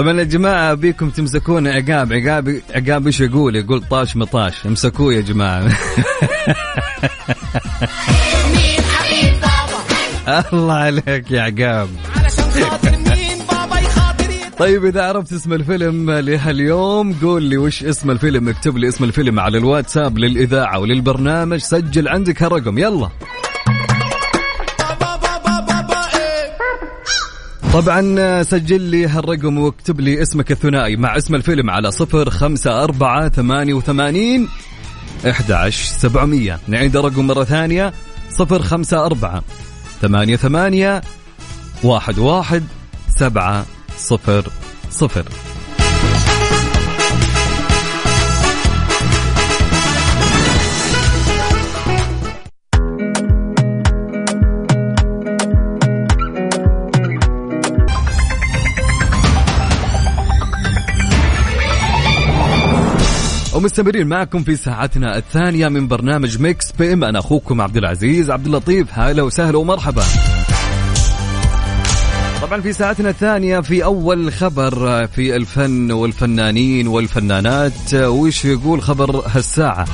طبعا 0.00 0.18
يا 0.18 0.24
جماعة 0.24 0.72
ابيكم 0.72 1.10
تمسكون 1.10 1.68
عقاب 1.68 2.12
عقاب 2.12 2.60
عقاب 2.74 3.06
إيش 3.06 3.20
يقول؟ 3.20 3.56
يقول 3.56 3.82
طاش 3.90 4.16
مطاش. 4.16 4.66
امسكوه 4.66 5.14
يا 5.14 5.20
بابا 5.20 5.72
الله 10.52 10.74
عليك 10.74 11.30
يا 11.30 11.42
عقاب. 11.42 11.88
طيب 14.58 14.84
إذا 14.84 15.02
عرفت 15.02 15.32
اسم 15.32 15.52
الفيلم 15.52 16.10
لهاليوم 16.10 17.12
قول 17.12 17.42
لي 17.42 17.56
وش 17.56 17.84
اسم 17.84 18.10
الفيلم. 18.10 18.48
اكتب 18.48 18.76
لي 18.76 18.88
اسم 18.88 19.04
الفيلم 19.04 19.40
على 19.40 19.58
الواتساب 19.58 20.18
للإذاعة 20.18 20.78
وللبرنامج. 20.78 21.58
سجل 21.58 22.08
عندك 22.08 22.42
هالرقم. 22.42 22.78
يلا. 22.78 23.10
طبعا 27.72 28.42
سجل 28.42 28.80
لي 28.80 29.06
هالرقم 29.06 29.58
واكتب 29.58 30.00
لي 30.00 30.22
اسمك 30.22 30.52
الثنائي 30.52 30.96
مع 30.96 31.16
اسم 31.16 31.34
الفيلم 31.34 31.70
على 31.70 31.90
صفر 31.90 32.30
خمسة 32.30 32.84
أربعة 32.84 33.28
ثمانية 33.28 33.74
وثمانين 33.74 34.48
أحد 35.30 35.52
عشر 35.52 35.84
سبعمية. 35.84 36.58
نعيد 36.68 36.96
الرقم 36.96 37.26
مرة 37.26 37.44
ثانية. 37.44 37.92
صفر 38.30 38.62
خمسة 38.62 39.06
أربعة 39.06 39.42
ثمانية 40.00 40.36
ثمانية 40.36 41.00
واحد 41.82 42.18
واحد 42.18 42.64
سبعة 43.16 43.66
صفر 43.98 44.44
صفر. 44.90 45.24
ومستمرين 63.60 64.06
معكم 64.06 64.42
في 64.42 64.56
ساعتنا 64.56 65.16
الثانية 65.16 65.68
من 65.68 65.88
برنامج 65.88 66.40
Mix 66.40 66.72
PM. 66.72 67.04
أنا 67.04 67.18
أخوكم 67.18 67.60
عبد 67.60 67.76
العزيز 67.76 68.30
عبد 68.30 68.46
اللطيف. 68.46 68.86
هلا 68.92 69.22
وسهلا 69.22 69.58
ومرحبا. 69.58 70.02
طبعا 72.42 72.60
في 72.60 72.72
ساعتنا 72.72 73.10
الثانية 73.10 73.60
في 73.60 73.84
أول 73.84 74.32
خبر 74.32 75.06
في 75.06 75.36
الفن 75.36 75.92
والفنانين 75.92 76.88
والفنانات. 76.88 77.94
وش 77.94 78.44
يقول 78.44 78.82
خبر 78.82 79.22
هالساعة؟ 79.26 79.86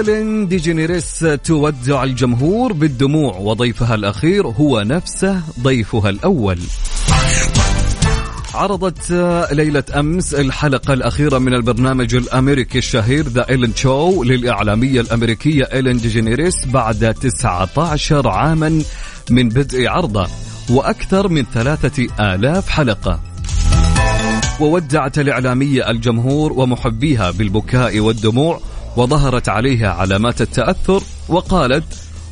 إلين 0.00 0.48
ديجينيريس 0.48 1.26
تودع 1.44 2.04
الجمهور 2.04 2.72
بالدموع 2.72 3.36
وضيفها 3.36 3.94
الأخير 3.94 4.46
هو 4.46 4.80
نفسه 4.80 5.42
ضيفها 5.60 6.10
الأول. 6.10 6.58
عرضت 8.54 9.12
ليلة 9.52 9.84
أمس 9.96 10.34
الحلقة 10.34 10.94
الأخيرة 10.94 11.38
من 11.38 11.54
البرنامج 11.54 12.14
الأمريكي 12.14 12.78
الشهير 12.78 13.28
The 13.28 13.48
Ellen 13.48 13.74
Show 13.74 14.22
للإعلامية 14.22 15.00
الأمريكية 15.00 15.64
إيلين 15.72 15.96
ديجينيريس 15.96 16.66
بعد 16.66 17.14
19 17.14 18.28
عاما 18.28 18.82
من 19.30 19.48
بدء 19.48 19.88
عرضه 19.88 20.26
وأكثر 20.70 21.28
من 21.28 21.44
ثلاثة 21.54 22.06
آلاف 22.34 22.68
حلقة. 22.68 23.20
وودعت 24.60 25.18
الإعلامية 25.18 25.90
الجمهور 25.90 26.52
ومحبيها 26.52 27.30
بالبكاء 27.30 28.00
والدموع 28.00 28.60
وظهرت 28.96 29.48
عليها 29.48 29.90
علامات 29.90 30.40
التأثر 30.40 31.02
وقالت 31.28 31.84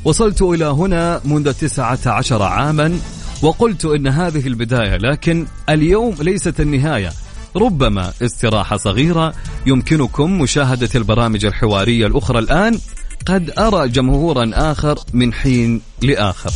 وصلت 0.05 0.43
إلى 0.43 0.65
هنا 0.65 1.21
منذ 1.25 1.53
تسعة 1.53 1.99
عشر 2.07 2.43
عاما 2.43 2.99
وقلت 3.43 3.85
إن 3.85 4.07
هذه 4.07 4.47
البداية 4.47 4.97
لكن 4.97 5.47
اليوم 5.69 6.15
ليست 6.21 6.61
النهاية. 6.61 7.13
ربما 7.57 8.13
استراحة 8.23 8.77
صغيرة 8.77 9.35
يمكنكم 9.67 10.39
مشاهدة 10.39 10.89
البرامج 10.95 11.45
الحوارية 11.45 12.07
الأخرى 12.07 12.39
الآن. 12.39 12.79
قد 13.27 13.51
أرى 13.59 13.89
جمهورا 13.89 14.51
آخر 14.55 14.99
من 15.13 15.33
حين 15.33 15.81
لآخر. 16.03 16.51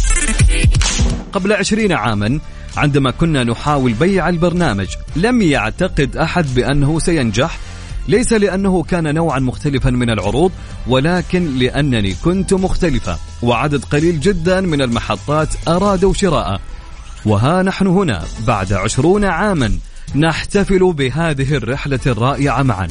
قبل 1.32 1.52
عشرين 1.52 1.92
عاما 1.92 2.40
عندما 2.76 3.10
كنا 3.10 3.44
نحاول 3.44 3.92
بيع 3.92 4.28
البرنامج 4.28 4.88
لم 5.16 5.42
يعتقد 5.42 6.16
أحد 6.16 6.54
بأنه 6.54 6.98
سينجح. 6.98 7.58
ليس 8.08 8.32
لأنه 8.32 8.82
كان 8.82 9.14
نوعا 9.14 9.38
مختلفا 9.38 9.90
من 9.90 10.10
العروض 10.10 10.52
ولكن 10.86 11.58
لأنني 11.58 12.14
كنت 12.14 12.54
مختلفة 12.54 13.18
وعدد 13.42 13.84
قليل 13.84 14.20
جدا 14.20 14.60
من 14.60 14.82
المحطات 14.82 15.48
أرادوا 15.68 16.14
شراءه 16.14 16.60
وها 17.26 17.62
نحن 17.62 17.86
هنا 17.86 18.24
بعد 18.46 18.72
عشرون 18.72 19.24
عاما 19.24 19.78
نحتفل 20.14 20.92
بهذه 20.92 21.54
الرحلة 21.54 22.00
الرائعة 22.06 22.62
معا. 22.62 22.88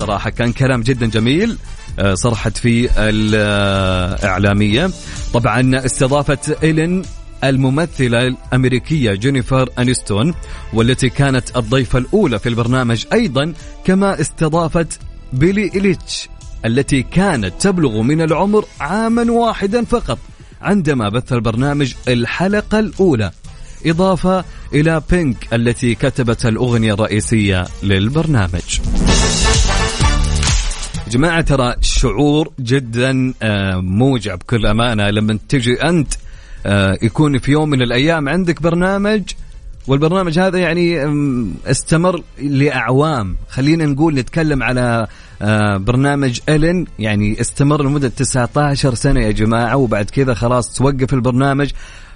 صراحة 0.00 0.30
كان 0.30 0.52
كلام 0.52 0.82
جدا 0.82 1.06
جميل 1.06 1.58
آه، 1.98 2.14
صرحت 2.14 2.56
في 2.56 2.90
الإعلامية. 2.96 4.90
طبعا 5.34 5.84
استضافت 5.86 6.62
إيلين 6.62 7.02
الممثلة 7.44 8.26
الأمريكية 8.26 9.12
جينيفر 9.14 9.68
أنيستون 9.78 10.34
والتي 10.72 11.08
كانت 11.08 11.56
الضيفة 11.56 11.98
الأولى 11.98 12.38
في 12.38 12.48
البرنامج 12.48 13.04
أيضا 13.12 13.52
كما 13.84 14.20
استضافت 14.20 15.00
بيلي 15.32 15.68
إليتش 15.68 16.28
التي 16.64 17.02
كانت 17.02 17.52
تبلغ 17.60 18.02
من 18.02 18.20
العمر 18.20 18.64
عاما 18.80 19.32
واحدا 19.32 19.84
فقط 19.84 20.18
عندما 20.60 21.08
بث 21.08 21.32
البرنامج 21.32 21.94
الحلقة 22.08 22.78
الأولى. 22.78 23.30
إضافة 23.86 24.44
إلى 24.74 25.02
بينك 25.10 25.54
التي 25.54 25.94
كتبت 25.94 26.46
الأغنية 26.46 26.94
الرئيسية 26.94 27.66
للبرنامج. 27.82 28.80
جماعة 31.10 31.40
ترى 31.40 31.74
شعور 31.80 32.52
جدا 32.60 33.34
آه، 33.42 33.76
موجع 33.76 34.34
بكل 34.34 34.66
أمانة 34.66 35.10
لما 35.10 35.38
تجي 35.48 35.82
أنت 35.82 36.12
يكون 37.02 37.38
في 37.38 37.52
يوم 37.52 37.70
من 37.70 37.82
الأيام 37.82 38.28
عندك 38.28 38.62
برنامج 38.62 39.22
والبرنامج 39.88 40.38
هذا 40.38 40.58
يعني 40.58 40.98
استمر 41.66 42.22
لأعوام. 42.42 43.36
خلينا 43.48 43.86
نقول 43.86 44.14
نتكلم 44.14 44.62
على 44.62 45.06
آه، 45.42 45.76
برنامج 45.76 46.40
إلين 46.48 46.86
يعني 46.98 47.40
استمر 47.40 47.82
لمدة 47.82 48.08
19 48.08 48.94
سنة 48.94 49.20
يا 49.20 49.30
جماعة 49.30 49.76
وبعد 49.76 50.10
كذا 50.10 50.34
خلاص 50.34 50.74
توقف 50.74 51.14
البرنامج. 51.14 51.70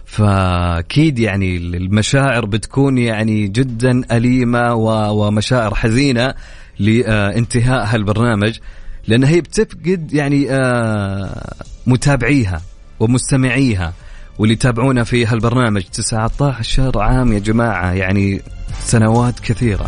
فأكيد 0.06 1.18
يعني 1.18 1.56
المشاعر 1.56 2.46
بتكون 2.46 2.98
يعني 2.98 3.48
جدا 3.48 4.02
أليمة 4.16 4.74
ومشاعر 5.10 5.74
حزينة 5.74 6.34
لانتهاء 6.78 7.84
هالبرنامج 7.86 8.58
لأن 9.06 9.24
هي 9.24 9.40
بتفقد 9.40 10.12
يعني 10.12 10.50
آه، 10.50 11.54
متابعيها 11.86 12.62
ومستمعيها. 13.00 13.92
واللي 14.38 14.54
يتابعونا 14.54 15.04
في 15.04 15.26
هالبرنامج 15.26 15.82
19 15.82 16.98
عام 16.98 17.32
يا 17.32 17.38
جماعة 17.38 17.92
يعني 17.92 18.42
سنوات 18.84 19.40
كثيرة. 19.40 19.86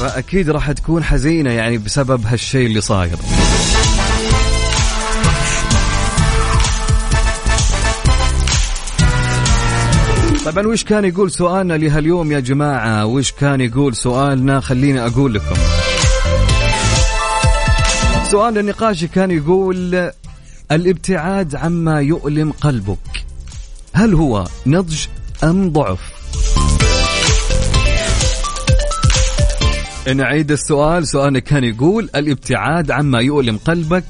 فأكيد 0.00 0.50
راح 0.50 0.72
تكون 0.72 1.04
حزينة 1.04 1.50
يعني 1.50 1.78
بسبب 1.78 2.26
هالشيء 2.26 2.66
اللي 2.66 2.80
صاير. 2.80 3.16
طبعا 10.46 10.66
وش 10.66 10.84
كان 10.84 11.04
يقول 11.04 11.30
سؤالنا 11.30 11.74
لهاليوم 11.74 12.32
يا 12.32 12.40
جماعة؟ 12.40 13.06
وش 13.06 13.32
كان 13.32 13.60
يقول 13.60 13.96
سؤالنا؟ 13.96 14.60
خليني 14.60 15.06
أقول 15.06 15.34
لكم. 15.34 15.54
سؤال 18.30 18.58
النقاش 18.58 19.04
كان 19.04 19.30
يقول 19.30 20.10
الابتعاد 20.72 21.54
عما 21.54 22.00
يؤلم 22.00 22.52
قلبك. 22.52 23.24
هل 23.92 24.14
هو 24.14 24.44
نضج 24.66 25.06
أم 25.44 25.72
ضعف؟ 25.72 26.00
نعيد 30.14 30.50
السؤال 30.50 31.06
سؤالنا 31.08 31.38
كان 31.38 31.64
يقول 31.64 32.10
الابتعاد 32.14 32.90
عما 32.90 33.20
يؤلم 33.20 33.56
قلبك 33.56 34.04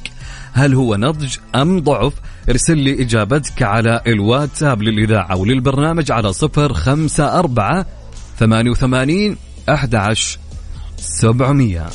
هل 0.53 0.75
هو 0.75 0.97
نضج 0.97 1.37
أم 1.55 1.81
ضعف؟ 1.81 2.13
ارسل 2.49 2.79
لي 2.79 3.03
إجابتك 3.03 3.63
على 3.63 4.01
الواتساب 4.07 4.83
للإذاعة 4.83 5.37
وللبرنامج 5.37 6.13
على 6.13 6.33
صفر 6.33 6.75
خمسة 6.75 7.39
أربعة 7.39 7.87
ثمانية 8.39 8.71
وثمانين 8.71 9.37
أحد 9.69 9.95
عشر 9.95 10.39
سبعمية. 10.97 11.87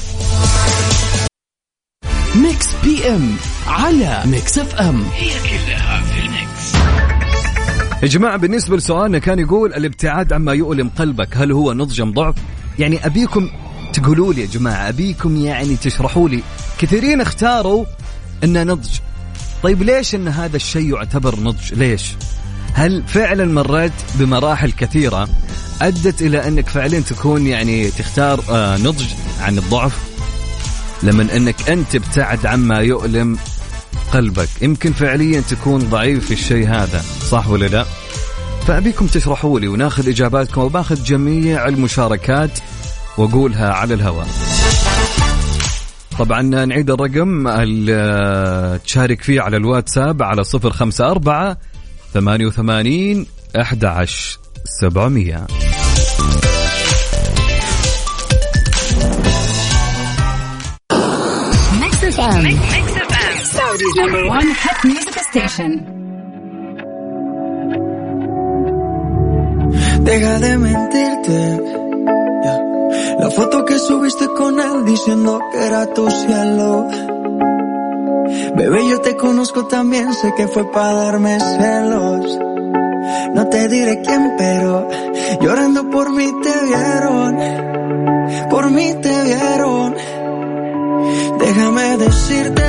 Mix 2.35 2.74
PM 2.85 3.35
على 3.67 4.23
Mix 4.25 4.57
FM. 4.57 5.03
هي 5.13 5.29
كلها 5.39 6.01
في 6.01 6.19
ال 6.19 6.30
Mix. 6.30 6.73
يا 8.03 8.07
جماعة 8.07 8.37
بالنسبة 8.37 8.77
لسؤالنا 8.77 9.19
كان 9.19 9.39
يقول 9.39 9.73
الابتعاد 9.73 10.33
عما 10.33 10.53
يؤلم 10.53 10.89
قلبك 10.89 11.37
هل 11.37 11.51
هو 11.51 11.73
نضج 11.73 12.01
أم 12.01 12.11
ضعف؟ 12.11 12.35
يعني 12.79 13.05
أبيكم 13.05 13.49
تقولوا 13.93 14.33
لي 14.33 14.41
يا 14.41 14.45
جماعة 14.45 14.89
أبيكم 14.89 15.37
يعني 15.37 15.75
تشرحوا 15.75 16.29
لي. 16.29 16.43
كثيرين 16.79 17.21
اختاروا 17.21 17.85
أنه 18.43 18.63
نضج. 18.63 18.89
طيب 19.63 19.83
ليش 19.83 20.15
أن 20.15 20.27
هذا 20.27 20.55
الشيء 20.55 20.95
يعتبر 20.95 21.39
نضج؟ 21.39 21.73
ليش؟ 21.73 22.11
هل 22.73 23.03
فعلا 23.07 23.45
مريت 23.45 23.93
بمراحل 24.15 24.71
كثيرة 24.71 25.29
أدت 25.81 26.21
إلى 26.21 26.47
أنك 26.47 26.69
فعليا 26.69 26.99
تكون 26.99 27.47
يعني 27.47 27.91
تختار 27.91 28.43
آه 28.49 28.77
نضج 28.77 29.05
عن 29.41 29.57
الضعف؟ 29.57 30.14
لما 31.03 31.35
أنك 31.35 31.69
أنت 31.69 31.97
تبتعد 31.97 32.45
عما 32.45 32.79
يؤلم 32.79 33.37
قلبك. 34.13 34.49
يمكن 34.61 34.93
فعليا 34.93 35.41
تكون 35.41 35.81
ضعيف 35.89 36.25
في 36.25 36.33
الشيء 36.33 36.67
هذا 36.69 37.01
صح 37.29 37.47
ولا 37.47 37.65
لا؟ 37.65 37.85
فأبيكم 38.67 39.07
تشرحوا 39.07 39.59
لي 39.59 39.67
وناخذ 39.67 40.09
إجاباتكم 40.09 40.61
وباخذ 40.61 41.03
جميع 41.03 41.67
المشاركات 41.67 42.59
وأقولها 43.17 43.73
على 43.73 43.93
الهواء. 43.93 44.27
طبعا 46.19 46.41
نعيد 46.41 46.89
الرقم 46.89 47.47
تشارك 48.77 49.21
فيه 49.21 49.41
على 49.41 49.57
الواتساب 49.57 50.23
على 50.23 50.43
صفر 50.43 50.69
خمسة 50.69 51.11
أربعة 51.11 51.57
ثمانية 52.13 52.45
وثمانين 52.45 53.25
أحد 53.55 53.85
عشر 53.85 54.39
Number 63.97 64.25
one 64.29 64.47
hit 64.47 64.85
music 64.85 65.17
station. 65.29 65.71
Deja 70.05 70.39
de 70.39 70.57
mentirte. 70.57 71.59
La 73.19 73.29
foto 73.31 73.65
que 73.65 73.77
subiste 73.77 74.27
con 74.29 74.59
él 74.61 74.85
diciendo 74.85 75.41
que 75.51 75.65
era 75.65 75.93
tu 75.93 76.09
cielo. 76.09 76.87
Bebé, 78.55 78.87
yo 78.89 79.01
te 79.01 79.17
conozco 79.17 79.67
también, 79.67 80.13
sé 80.13 80.33
que 80.37 80.47
fue 80.47 80.71
para 80.71 80.93
darme 80.93 81.37
celos. 81.37 82.39
No 83.33 83.49
te 83.49 83.67
diré 83.67 84.01
quién, 84.01 84.35
pero 84.37 84.87
llorando 85.41 85.89
por 85.89 86.13
mí 86.13 86.31
te 86.41 86.65
vieron. 86.65 87.37
Por 88.49 88.71
mí 88.71 88.93
te 89.01 89.23
vieron. 89.23 89.95
Déjame 91.39 91.97
decirte. 91.97 92.65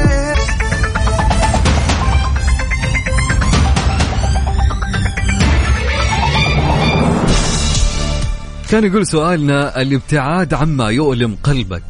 كان 8.70 8.84
يقول 8.84 9.06
سؤالنا 9.06 9.80
الابتعاد 9.82 10.54
عما 10.54 10.90
يؤلم 10.90 11.36
قلبك. 11.42 11.82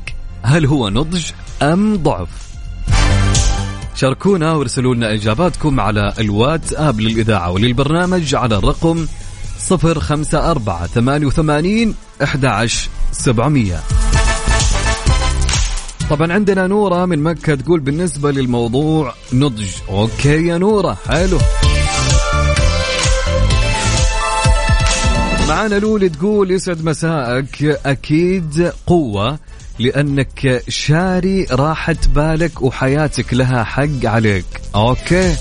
هل 0.43 0.67
هو 0.67 0.89
نضج 0.89 1.25
أم 1.63 1.97
ضعف؟ 1.97 2.29
شاركونا 3.95 4.53
وارسلوا 4.53 4.95
لنا 4.95 5.13
إجاباتكم 5.13 5.81
على 5.81 6.13
الواتس 6.19 6.75
أب 6.75 7.01
للإذاعة 7.01 7.51
وللبرنامج 7.51 8.35
على 8.35 8.57
الرقم 8.59 9.07
054 9.71 10.87
88 10.87 11.95
11 12.23 12.89
700 13.13 13.81
طبعا 16.11 16.33
عندنا 16.33 16.67
نورة 16.67 17.05
من 17.05 17.23
مكة 17.23 17.55
تقول 17.55 17.81
بالنسبة 17.81 18.31
للموضوع 18.31 19.15
نضج. 19.33 19.69
okay 19.89 20.47
يا 20.47 20.59
نورة 20.59 20.99
حلو. 21.09 21.39
معانا 25.49 25.75
لولي 25.75 26.09
تقول 26.09 26.51
يسعد 26.51 26.85
مساءك. 26.85 27.65
أكيد 27.87 28.73
قوة 28.87 29.39
لأنك 29.79 30.63
شاري 30.69 31.47
راحة 31.53 31.97
بالك 32.15 32.63
وحياتك 32.63 33.35
لها 33.35 33.65
حق 33.65 34.05
عليك. 34.05 34.47
أوكي. 34.75 35.37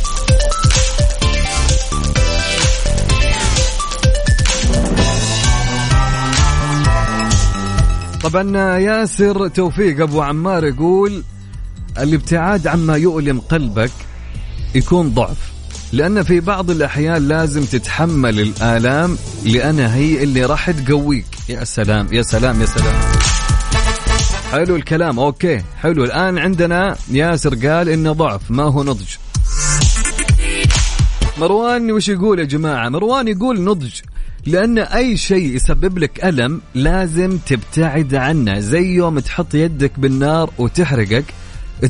طبعا 8.26 8.78
ياسر 8.78 9.48
توفيق 9.48 10.02
أبو 10.02 10.22
عمار 10.22 10.66
يقول 10.66 11.24
الابتعاد 11.98 12.68
عما 12.68 12.96
يؤلم 12.96 13.40
قلبك 13.40 13.92
يكون 14.76 15.10
ضعف 15.10 15.38
لأن 15.92 16.24
في 16.24 16.40
بعض 16.40 16.72
الأحيان 16.72 17.28
لازم 17.28 17.66
تتحمل 17.66 18.40
الآلام 18.40 19.18
لأنها 19.46 19.96
هي 19.96 20.24
اللي 20.24 20.46
راح 20.46 20.72
تقويك. 20.72 21.26
يا 21.50 21.64
سلام 21.64 22.08
يا 22.12 22.22
سلام 22.22 22.62
يا 22.62 22.66
سلام. 22.66 22.94
حلو 24.52 24.76
الكلام 24.76 25.20
أوكي. 25.20 25.62
حلو. 25.82 26.04
الآن 26.04 26.38
عندنا 26.38 26.96
ياسر 27.12 27.56
قال 27.68 27.90
إنه 27.90 28.12
ضعف 28.12 28.52
ما 28.52 28.64
هو 28.64 28.84
نضج. 28.84 29.10
مروان 31.38 31.92
وش 31.92 32.10
يقول 32.10 32.40
يا 32.40 32.46
جماعة؟ 32.46 32.90
مروان 32.90 33.28
يقول 33.28 33.62
نضج. 33.62 33.94
لأن 34.46 34.78
أي 34.80 35.18
شيء 35.18 35.56
يسبب 35.56 35.98
لك 35.98 36.26
ألم 36.26 36.62
لازم 36.76 37.38
تبتعد 37.38 38.16
عنه. 38.16 38.60
زي 38.60 38.84
يوم 38.84 39.20
تحط 39.20 39.56
يدك 39.56 40.00
بالنار 40.00 40.50
وتحرقك 40.58 41.26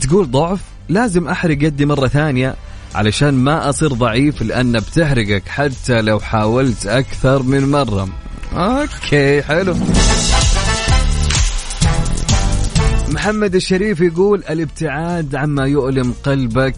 تقول 0.01 0.31
ضعف 0.31 0.59
لازم 0.89 1.27
أحرق 1.27 1.63
يدي 1.63 1.85
مرة 1.85 2.07
ثانية 2.07 2.55
علشان 2.95 3.33
ما 3.33 3.69
أصير 3.69 3.93
ضعيف 3.93 4.41
لأن 4.41 4.79
بتحرقك 4.79 5.47
حتى 5.47 6.01
لو 6.01 6.19
حاولت 6.19 6.87
أكثر 6.87 7.43
من 7.43 7.71
مرة. 7.71 8.09
أوكي 8.53 9.41
حلو. 9.41 9.75
محمد 13.09 13.55
الشريف 13.55 14.01
يقول 14.01 14.43
الابتعاد 14.49 15.35
عما 15.35 15.65
يؤلم 15.65 16.13
قلبك 16.23 16.75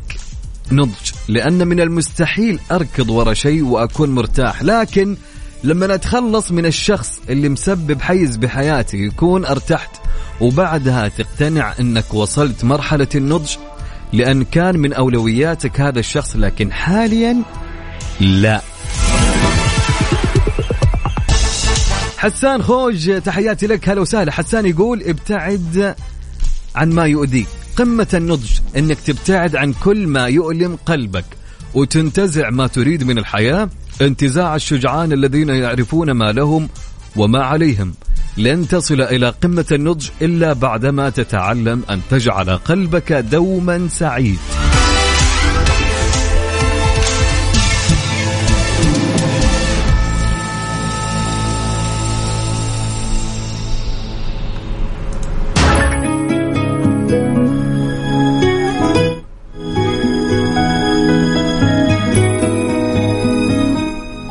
نضج 0.71 1.11
لأن 1.27 1.67
من 1.67 1.79
المستحيل 1.79 2.59
أركض 2.71 3.09
ورا 3.09 3.33
شيء 3.33 3.63
وأكون 3.63 4.09
مرتاح 4.09 4.63
لكن 4.63 5.17
لما 5.67 5.93
أتخلص 5.93 6.51
من 6.51 6.65
الشخص 6.65 7.19
اللي 7.29 7.49
مسبب 7.49 8.01
حيز 8.01 8.37
بحياتي 8.37 8.97
يكون 8.97 9.45
ارتحت 9.45 9.89
وبعدها 10.41 11.07
تقتنع 11.07 11.73
أنك 11.79 12.13
وصلت 12.13 12.63
مرحلة 12.63 13.07
النضج 13.15 13.55
لأن 14.13 14.43
كان 14.43 14.79
من 14.79 14.93
أولوياتك 14.93 15.81
هذا 15.81 15.99
الشخص 15.99 16.35
لكن 16.35 16.71
حاليا 16.71 17.41
لا. 18.19 18.61
حسان 22.17 22.63
خوج 22.63 23.21
تحياتي 23.21 23.67
لك. 23.67 23.89
هلا 23.89 24.01
وسهلا. 24.01 24.31
حسان 24.31 24.65
يقول 24.65 25.03
ابتعد 25.03 25.95
عن 26.75 26.89
ما 26.89 27.05
يؤذيك. 27.05 27.47
قمة 27.77 28.07
النضج 28.13 28.51
إنك 28.77 28.99
تبتعد 28.99 29.55
عن 29.55 29.73
كل 29.73 30.07
ما 30.07 30.27
يؤلم 30.27 30.77
قلبك 30.85 31.25
وتنتزع 31.73 32.49
ما 32.49 32.67
تريد 32.67 33.03
من 33.03 33.17
الحياة. 33.17 33.69
انتزاع 34.01 34.55
الشجعان 34.55 35.11
الذين 35.11 35.49
يعرفون 35.49 36.11
ما 36.11 36.31
لهم 36.31 36.69
وما 37.15 37.43
عليهم. 37.43 37.93
لن 38.37 38.67
تصل 38.67 39.01
إلى 39.01 39.29
قمة 39.29 39.65
النضج 39.71 40.09
إلا 40.21 40.53
بعدما 40.53 41.09
تتعلم 41.09 41.83
أن 41.89 42.01
تجعل 42.09 42.49
قلبك 42.49 43.13
دوما 43.13 43.87
سعيد. 43.87 44.56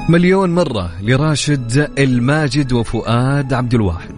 مليون 0.09 0.55
مرة 0.55 0.91
لراشد 1.01 1.91
الماجد 1.99 2.73
وفؤاد 2.73 3.53
عبد 3.53 3.75
الواحد. 3.75 4.16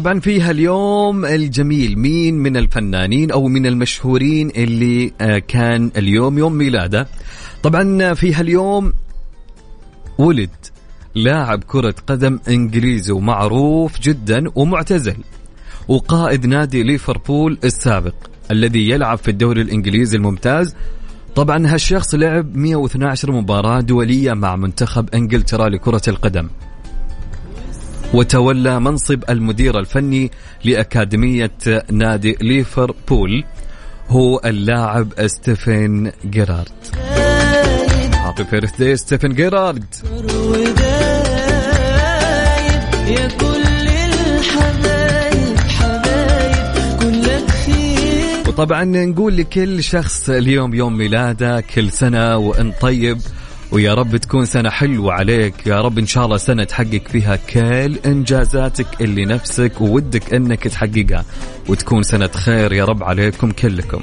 طبعا 0.00 0.20
فيها 0.20 0.50
اليوم 0.50 1.24
الجميل. 1.24 1.98
مين 1.98 2.34
من 2.34 2.56
الفنانين 2.56 3.30
أو 3.30 3.48
من 3.48 3.66
المشهورين 3.66 4.50
اللي 4.56 5.12
آه، 5.20 5.38
كان 5.38 5.90
اليوم 5.96 6.38
يوم 6.38 6.52
ميلاده؟ 6.52 7.06
طبعا 7.62 8.14
فيها 8.14 8.40
اليوم 8.40 8.92
ولد 10.18 10.50
لاعب 11.14 11.64
كرة 11.64 11.94
قدم 12.06 12.40
إنجليزي 12.48 13.12
ومعروف 13.12 14.00
جدا 14.00 14.44
ومعتزل 14.54 15.16
وقائد 15.88 16.46
نادي 16.46 16.82
ليفربول 16.82 17.58
السابق 17.64 18.14
الذي 18.50 18.90
يلعب 18.90 19.18
في 19.18 19.30
الدوري 19.30 19.62
الإنجليزي 19.62 20.16
الممتاز. 20.16 20.74
طبعا 21.34 21.74
هالشخص 21.74 22.14
لعب 22.14 22.56
112 22.56 23.32
مباراة 23.32 23.80
دولية 23.80 24.32
مع 24.32 24.56
منتخب 24.56 25.08
إنجلترا 25.14 25.68
لكرة 25.68 26.02
القدم. 26.08 26.48
وتولى 28.14 28.80
منصب 28.80 29.22
المدير 29.30 29.78
الفني 29.78 30.30
لأكاديمية 30.64 31.50
نادي 31.90 32.36
ليفربول 32.40 33.44
هو 34.08 34.40
اللاعب 34.44 35.26
ستيفن 35.26 36.12
جيرارد. 36.30 36.72
happy 38.14 38.44
birthday 38.50 38.96
ستيفن 38.96 39.34
جيرارد 39.34 39.84
وطبعا 48.48 48.84
نقول 48.84 49.36
لكل 49.36 49.82
شخص 49.82 50.30
اليوم 50.30 50.74
يوم 50.74 50.96
ميلاده 50.96 51.60
كل 51.60 51.90
سنة 51.92 52.36
وانت 52.36 52.80
طيب. 52.80 53.18
ويا 53.72 53.94
رب 53.94 54.16
تكون 54.16 54.44
سنة 54.44 54.70
حلوة 54.70 55.12
عليك. 55.12 55.54
يا 55.66 55.80
رب 55.80 55.98
إن 55.98 56.06
شاء 56.06 56.24
الله 56.24 56.36
سنة 56.36 56.64
تحقق 56.64 57.02
فيها 57.08 57.36
كل 57.36 57.98
إنجازاتك 58.06 58.86
اللي 59.00 59.24
نفسك 59.24 59.80
وودك 59.80 60.34
أنك 60.34 60.62
تحققها. 60.62 61.24
وتكون 61.68 62.02
سنة 62.02 62.30
خير 62.34 62.72
يا 62.72 62.84
رب 62.84 63.02
عليكم 63.02 63.50
كلكم. 63.50 64.02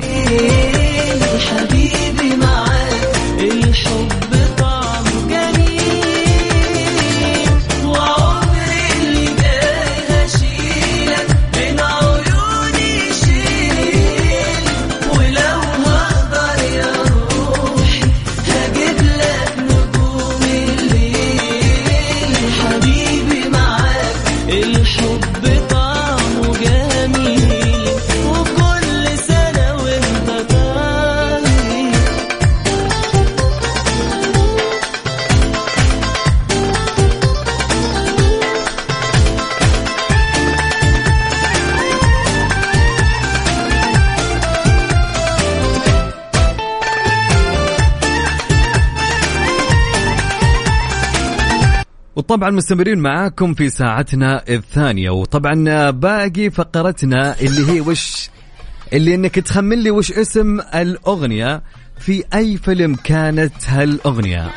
وطبعا 52.37 52.49
مستمرين 52.49 52.99
معاكم 52.99 53.53
في 53.53 53.69
ساعتنا 53.69 54.43
الثانية 54.49 55.09
وطبعا 55.09 55.89
باقي 55.89 56.49
فقرتنا 56.49 57.39
اللي 57.41 57.71
هي 57.71 57.81
وش 57.81 58.29
اللي 58.93 59.15
إنك 59.15 59.35
تخمن 59.35 59.77
لي 59.83 59.91
وش 59.91 60.11
اسم 60.11 60.59
الأغنية 60.75 61.61
في 61.99 62.23
أي 62.33 62.57
فيلم 62.57 62.95
كانت 62.95 63.53
هالأغنية. 63.67 64.51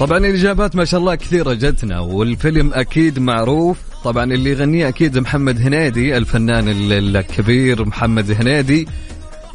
طبعا 0.00 0.18
الإجابات 0.18 0.76
ما 0.76 0.84
شاء 0.84 1.00
الله 1.00 1.14
كثيرة 1.14 1.52
جتنا 1.52 2.00
والفيلم 2.00 2.70
أكيد 2.74 3.18
معروف. 3.18 3.78
طبعا 4.04 4.24
اللي 4.24 4.50
يغنيه 4.50 4.88
أكيد 4.88 5.18
محمد 5.18 5.60
هنيدي 5.60 6.16
الفنان 6.16 6.68
ال- 6.68 7.16
الكبير 7.16 7.84
محمد 7.84 8.30
هنيدي. 8.30 8.88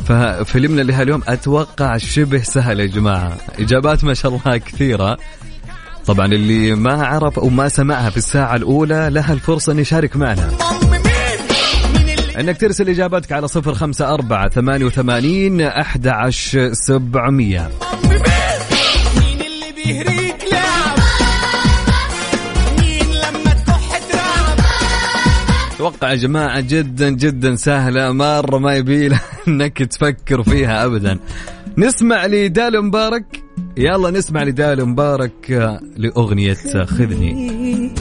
ففيلمنا 0.06 0.82
اللي 0.82 1.02
اليوم 1.02 1.22
أتوقع 1.28 1.98
شبه 1.98 2.42
سهل 2.44 2.80
يا 2.80 2.86
جماعة. 2.86 3.38
إجابات 3.60 4.04
ما 4.04 4.14
شاء 4.14 4.32
الله 4.36 4.58
كثيرة. 4.58 5.18
طبعا 6.06 6.26
اللي 6.26 6.76
ما 6.76 7.06
عرف 7.06 7.40
أو 7.40 7.50
ما 7.50 7.70
سمعها 7.70 8.10
في 8.10 8.18
الساعة 8.18 8.56
الأولى 8.56 9.10
لها 9.12 9.34
الفرصة 9.34 9.72
أن 9.72 9.80
يشارك 9.80 10.16
معنا. 10.16 10.52
إنك 12.40 12.58
ترسل 12.62 12.90
اجابتك 12.90 13.32
على 13.32 13.48
صفر 13.48 13.74
خمسة 13.74 14.14
أربعة 14.14 14.50
ثمانية 14.50 14.86
وثمانين 14.86 15.62
أحد 15.62 16.08
عشر 16.08 16.74
سبعمية. 16.74 17.70
أتوقع 25.76 26.10
يا 26.10 26.16
جماعة 26.16 26.62
جدا 26.62 27.10
جدا 27.10 27.56
سهلة 27.56 28.12
مرة 28.12 28.58
ما 28.58 28.76
يبي 28.76 29.10
إنك 29.48 29.84
تفكر 29.84 30.44
فيها 30.44 30.86
ابدا. 30.86 31.20
نسمع 31.78 32.26
لدال 32.26 32.86
مبارك. 32.86 33.44
يلا 33.78 34.12
نسمع 34.12 34.44
لدال 34.44 34.86
مبارك 34.86 35.52
آه، 35.52 35.80
لأغنية 35.98 36.54
خذني. 36.86 37.92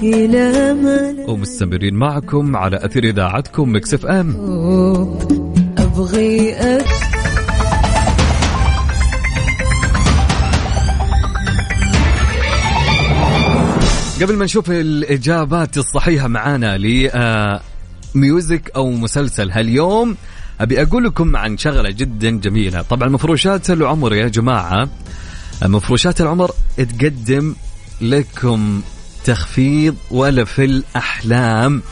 ومستمرين 1.29 1.95
معكم 1.95 2.57
على 2.57 2.77
أثير 2.85 3.05
إذاعتكم 3.05 3.77
Mix 3.77 3.95
FM. 3.95 4.37
أبغي 5.79 6.55
أك 6.55 6.87
قبل 14.25 14.37
ما 14.37 14.45
نشوف 14.45 14.71
الإجابات 14.71 15.79
الصحيحة 15.79 16.29
معانا 16.29 16.79
ل 16.79 17.11
آه، 17.13 17.61
ميوزك 18.15 18.71
أو 18.77 18.91
مسلسل 18.91 19.51
هاليوم 19.51 20.17
أبي 20.61 20.83
أقول 20.83 21.05
لكم 21.05 21.37
عن 21.37 21.59
شغلة 21.59 21.91
جدا 21.91 22.31
جميلة. 22.31 22.83
طبعا 22.83 23.09
مفروشات 23.09 23.71
العمر 23.71 24.15
يا 24.15 24.29
جماعة 24.29 24.89
مفروشات 25.63 26.21
العمر 26.21 26.51
تقدم 26.77 27.55
لكم 28.01 28.83
تخفيض 29.25 29.97
ولا 30.11 30.45
في 30.45 30.65
الأحلام. 30.65 31.83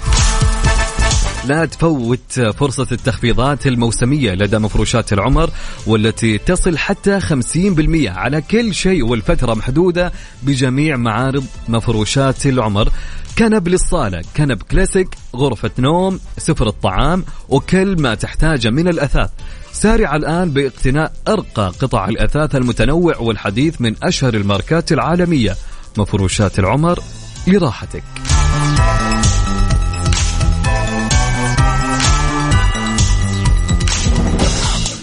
لا 1.44 1.66
تفوت 1.66 2.40
فرصة 2.40 2.86
التخفيضات 2.92 3.66
الموسمية 3.66 4.32
لدى 4.32 4.58
مفروشات 4.58 5.12
العمر 5.12 5.50
والتي 5.86 6.38
تصل 6.38 6.78
حتى 6.78 7.20
50% 7.20 8.08
على 8.08 8.40
كل 8.40 8.74
شيء 8.74 9.04
والفترة 9.04 9.54
محدودة 9.54 10.12
بجميع 10.42 10.96
معارض 10.96 11.44
مفروشات 11.68 12.46
العمر. 12.46 12.92
كنب 13.38 13.68
للصالة 13.68 14.22
كنب 14.36 14.62
كلاسيك 14.62 15.08
غرفة 15.36 15.70
نوم 15.78 16.20
سفر 16.38 16.66
الطعام 16.66 17.24
وكل 17.48 18.02
ما 18.02 18.14
تحتاجه 18.14 18.70
من 18.70 18.88
الأثاث. 18.88 19.30
سارع 19.72 20.16
الآن 20.16 20.50
باقتناء 20.50 21.12
أرقى 21.28 21.72
قطع 21.80 22.08
الأثاث 22.08 22.56
المتنوع 22.56 23.16
والحديث 23.16 23.80
من 23.80 23.94
أشهر 24.02 24.34
الماركات 24.34 24.92
العالمية. 24.92 25.56
مفروشات 25.98 26.58
العمر 26.58 27.00
لراحتك. 27.46 28.31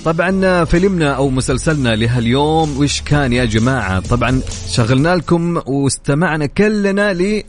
طبعا 0.09 0.65
فيلمنا 0.65 1.13
أو 1.13 1.29
مسلسلنا 1.29 1.95
لهاليوم 1.95 2.77
وش 2.77 3.01
كان 3.01 3.33
يا 3.33 3.45
جماعة؟ 3.45 3.99
طبعا 3.99 4.41
شغلنا 4.69 5.15
لكم 5.15 5.61
واستمعنا 5.65 6.45
كلنا 6.45 7.13
ل 7.13 7.43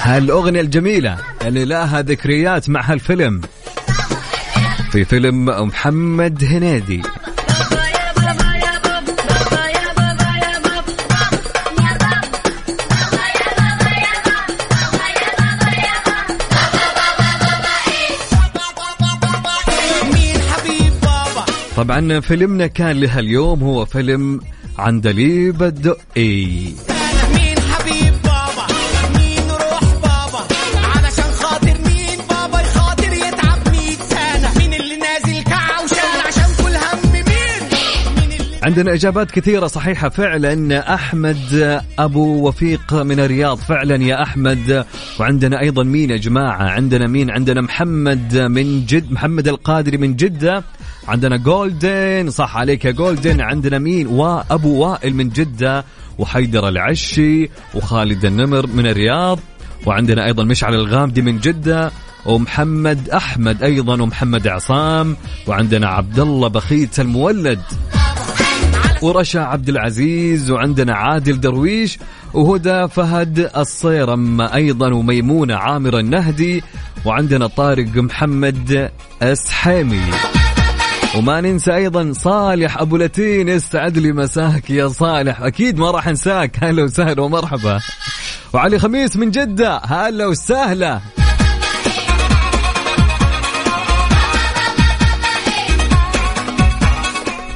هالأغنية 0.00 0.60
الجميلة. 0.60 1.18
اللي 1.44 1.64
لها 1.64 2.02
ذكريات 2.02 2.70
مع 2.70 2.80
هالفيلم. 2.92 3.40
في 4.90 5.04
فيلم 5.04 5.44
محمد 5.44 6.44
هنيدي. 6.44 7.02
طبعا 21.86 22.20
فيلمنا 22.20 22.66
كان 22.66 23.00
لهاليوم 23.00 23.62
هو 23.62 23.84
فيلم 23.84 24.40
عندليب 24.78 25.62
الدقي. 25.62 26.56
عندنا 38.62 38.94
إجابات 38.94 39.30
كثيرة 39.30 39.66
صحيحة 39.66 40.08
فعلا. 40.08 40.94
أحمد 40.94 41.80
أبو 41.98 42.48
وفيق 42.48 42.94
من 42.94 43.20
الرياض. 43.20 43.58
فعلا 43.58 44.04
يا 44.04 44.22
أحمد. 44.22 44.86
وعندنا 45.20 45.60
أيضا 45.60 45.82
مين 45.82 46.10
يا 46.10 46.16
جماعة؟ 46.16 46.62
عندنا 46.62 47.06
مين؟ 47.06 47.30
عندنا 47.30 47.60
محمد 47.60 48.36
من 48.36 48.86
جد 48.86 49.12
محمد 49.12 49.48
القادري 49.48 49.96
من 49.96 50.16
جدة. 50.16 50.64
عندنا 51.08 51.36
جولدن 51.36 52.30
صح 52.30 52.56
عليك 52.56 52.84
يا 52.84 52.90
جولدن 52.90 53.40
عندنا 53.40 53.78
مين؟ 53.78 54.06
وابو 54.06 54.84
وائل 54.84 55.14
من 55.14 55.28
جدة 55.28 55.84
وحيدر 56.18 56.68
العشي 56.68 57.50
وخالد 57.74 58.24
النمر 58.24 58.66
من 58.66 58.86
الرياض. 58.86 59.38
وعندنا 59.86 60.26
أيضا 60.26 60.44
مشعل 60.44 60.74
الغامدي 60.74 61.22
من 61.22 61.38
جدة 61.38 61.90
ومحمد 62.26 63.08
أحمد 63.08 63.62
أيضا 63.62 64.02
ومحمد 64.02 64.48
عصام. 64.48 65.16
وعندنا 65.46 65.88
عبد 65.88 66.18
الله 66.18 66.48
بخيت 66.48 67.00
المولد 67.00 67.62
ورشا 69.02 69.40
عبد 69.40 69.68
العزيز. 69.68 70.50
وعندنا 70.50 70.94
عادل 70.94 71.40
درويش 71.40 71.98
وهدى 72.34 72.88
فهد 72.88 73.50
الصيرم 73.56 74.40
أيضا 74.40 74.94
وميمونة 74.94 75.54
عامر 75.54 75.98
النهدي. 75.98 76.62
وعندنا 77.04 77.46
طارق 77.46 77.96
محمد 77.96 78.90
اسحيمي 79.22 80.02
وما 81.14 81.40
ننسى 81.40 81.74
أيضا 81.74 82.12
صالح 82.12 82.78
أبو 82.78 82.96
لتين 82.96 83.48
يستعد 83.48 83.98
لي 83.98 84.12
مساك 84.12 84.70
يا 84.70 84.88
صالح. 84.88 85.40
أكيد 85.40 85.78
ما 85.78 85.90
راح 85.90 86.08
أنساك. 86.08 86.56
هلا 86.64 86.84
وسهلا 86.84 87.22
ومرحبا. 87.22 87.80
وعلي 88.52 88.78
خميس 88.78 89.16
من 89.16 89.30
جدة. 89.30 89.80
هلا 89.84 90.26
وسهلا. 90.26 91.00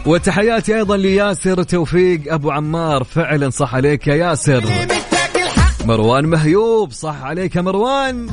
وتحياتي 0.06 0.76
أيضا 0.76 0.96
لياسر 0.96 1.62
توفيق 1.62 2.32
أبو 2.32 2.50
عمار. 2.50 3.04
فعلا 3.04 3.50
صح 3.50 3.74
عليك 3.74 4.06
يا 4.06 4.14
ياسر. 4.14 4.64
مروان 5.84 6.26
مهيوب. 6.26 6.92
صح 6.92 7.22
عليك 7.22 7.56
يا 7.56 7.60
مروان. 7.60 8.26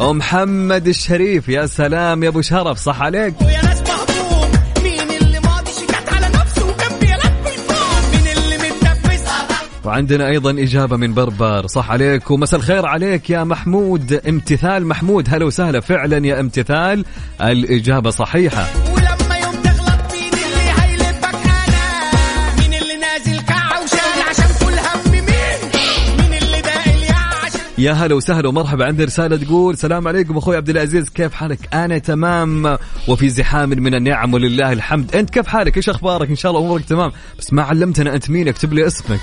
ومحمد 0.00 0.88
الشريف 0.88 1.48
يا 1.48 1.66
سلام 1.66 2.24
يا 2.24 2.28
أبو 2.28 2.40
شرف 2.40 2.78
صح 2.78 3.02
عليك؟ 3.02 3.34
وعندنا 9.84 10.28
أيضا 10.28 10.50
إجابة 10.50 10.96
من 10.96 11.14
بربر 11.14 11.66
صح 11.66 11.90
عليك؟ 11.90 12.30
ومساء 12.30 12.60
الخير 12.60 12.86
عليك 12.86 13.30
يا 13.30 13.44
محمود 13.44 14.12
امتثال 14.28 14.86
محمود. 14.86 15.28
هلا 15.34 15.44
وسهلا 15.44 15.80
فعلا 15.80 16.26
يا 16.26 16.40
امتثال. 16.40 17.04
الإجابة 17.40 18.10
صحيحة. 18.10 18.93
يا 27.84 27.92
هلا 27.92 28.14
وسهلا 28.14 28.48
ومرحبا 28.48 28.84
عندي 28.84 29.04
رسالة 29.04 29.36
تقول 29.36 29.74
السلام 29.74 30.08
عليكم 30.08 30.36
أخوي 30.36 30.56
عبد 30.56 30.68
العزيز 30.68 31.08
كيف 31.08 31.34
حالك؟ 31.34 31.58
أنا 31.74 31.98
تمام 31.98 32.78
وفي 33.08 33.28
زحام 33.28 33.68
من 33.68 33.94
النعم 33.94 34.34
ولله 34.34 34.72
الحمد. 34.72 35.16
أنت 35.16 35.30
كيف 35.30 35.46
حالك؟ 35.46 35.76
إيش 35.76 35.88
أخبارك؟ 35.88 36.28
إن 36.30 36.36
شاء 36.36 36.52
الله 36.52 36.64
أمورك 36.64 36.84
تمام 36.84 37.12
بس 37.38 37.52
ما 37.52 37.62
علمتنا 37.62 38.14
أنت 38.14 38.30
مين 38.30 38.48
اكتب 38.48 38.72
لي 38.72 38.86
اسمك. 38.86 39.20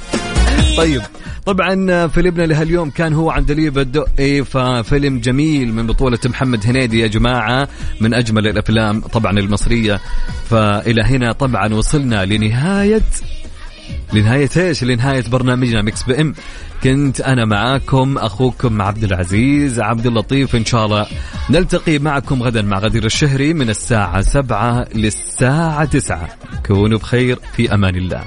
طيب 0.78 1.02
طبعا 1.46 2.06
فيلمنا 2.06 2.42
لهاليوم 2.42 2.90
كان 2.90 3.12
هو 3.12 3.30
عندليب 3.30 3.78
الدقي 3.78 4.44
ففيلم 4.44 5.20
جميل 5.20 5.74
من 5.74 5.86
بطولة 5.86 6.18
محمد 6.26 6.66
هنيدي 6.66 7.00
يا 7.00 7.06
جماعة 7.06 7.68
من 8.00 8.14
أجمل 8.14 8.46
الأفلام 8.46 9.00
طبعا 9.00 9.38
المصرية. 9.38 10.00
فإلى 10.50 11.02
هنا 11.02 11.32
طبعا 11.32 11.74
وصلنا 11.74 12.24
لنهاية 12.24 13.02
لنهاية 14.12 14.50
إيش؟ 14.56 14.84
لنهاية 14.84 15.24
برنامجنا 15.28 15.82
Mix 15.82 16.02
PM. 16.02 16.34
كنت 16.84 17.20
أنا 17.20 17.44
معاكم 17.44 18.18
أخوكم 18.18 18.82
عبد 18.82 19.04
العزيز 19.04 19.80
عبد 19.80 20.06
اللطيف. 20.06 20.56
إن 20.56 20.64
شاء 20.64 20.86
الله 20.86 21.06
نلتقي 21.50 21.98
معكم 21.98 22.42
غدا 22.42 22.62
مع 22.62 22.78
غدير 22.78 23.04
الشهري 23.04 23.54
من 23.54 23.70
الساعة 23.70 24.20
سبعة 24.20 24.86
للساعة 24.94 25.84
تسعة. 25.84 26.28
كونوا 26.66 26.98
بخير 26.98 27.38
في 27.56 27.74
أمان 27.74 27.96
الله. 27.96 28.24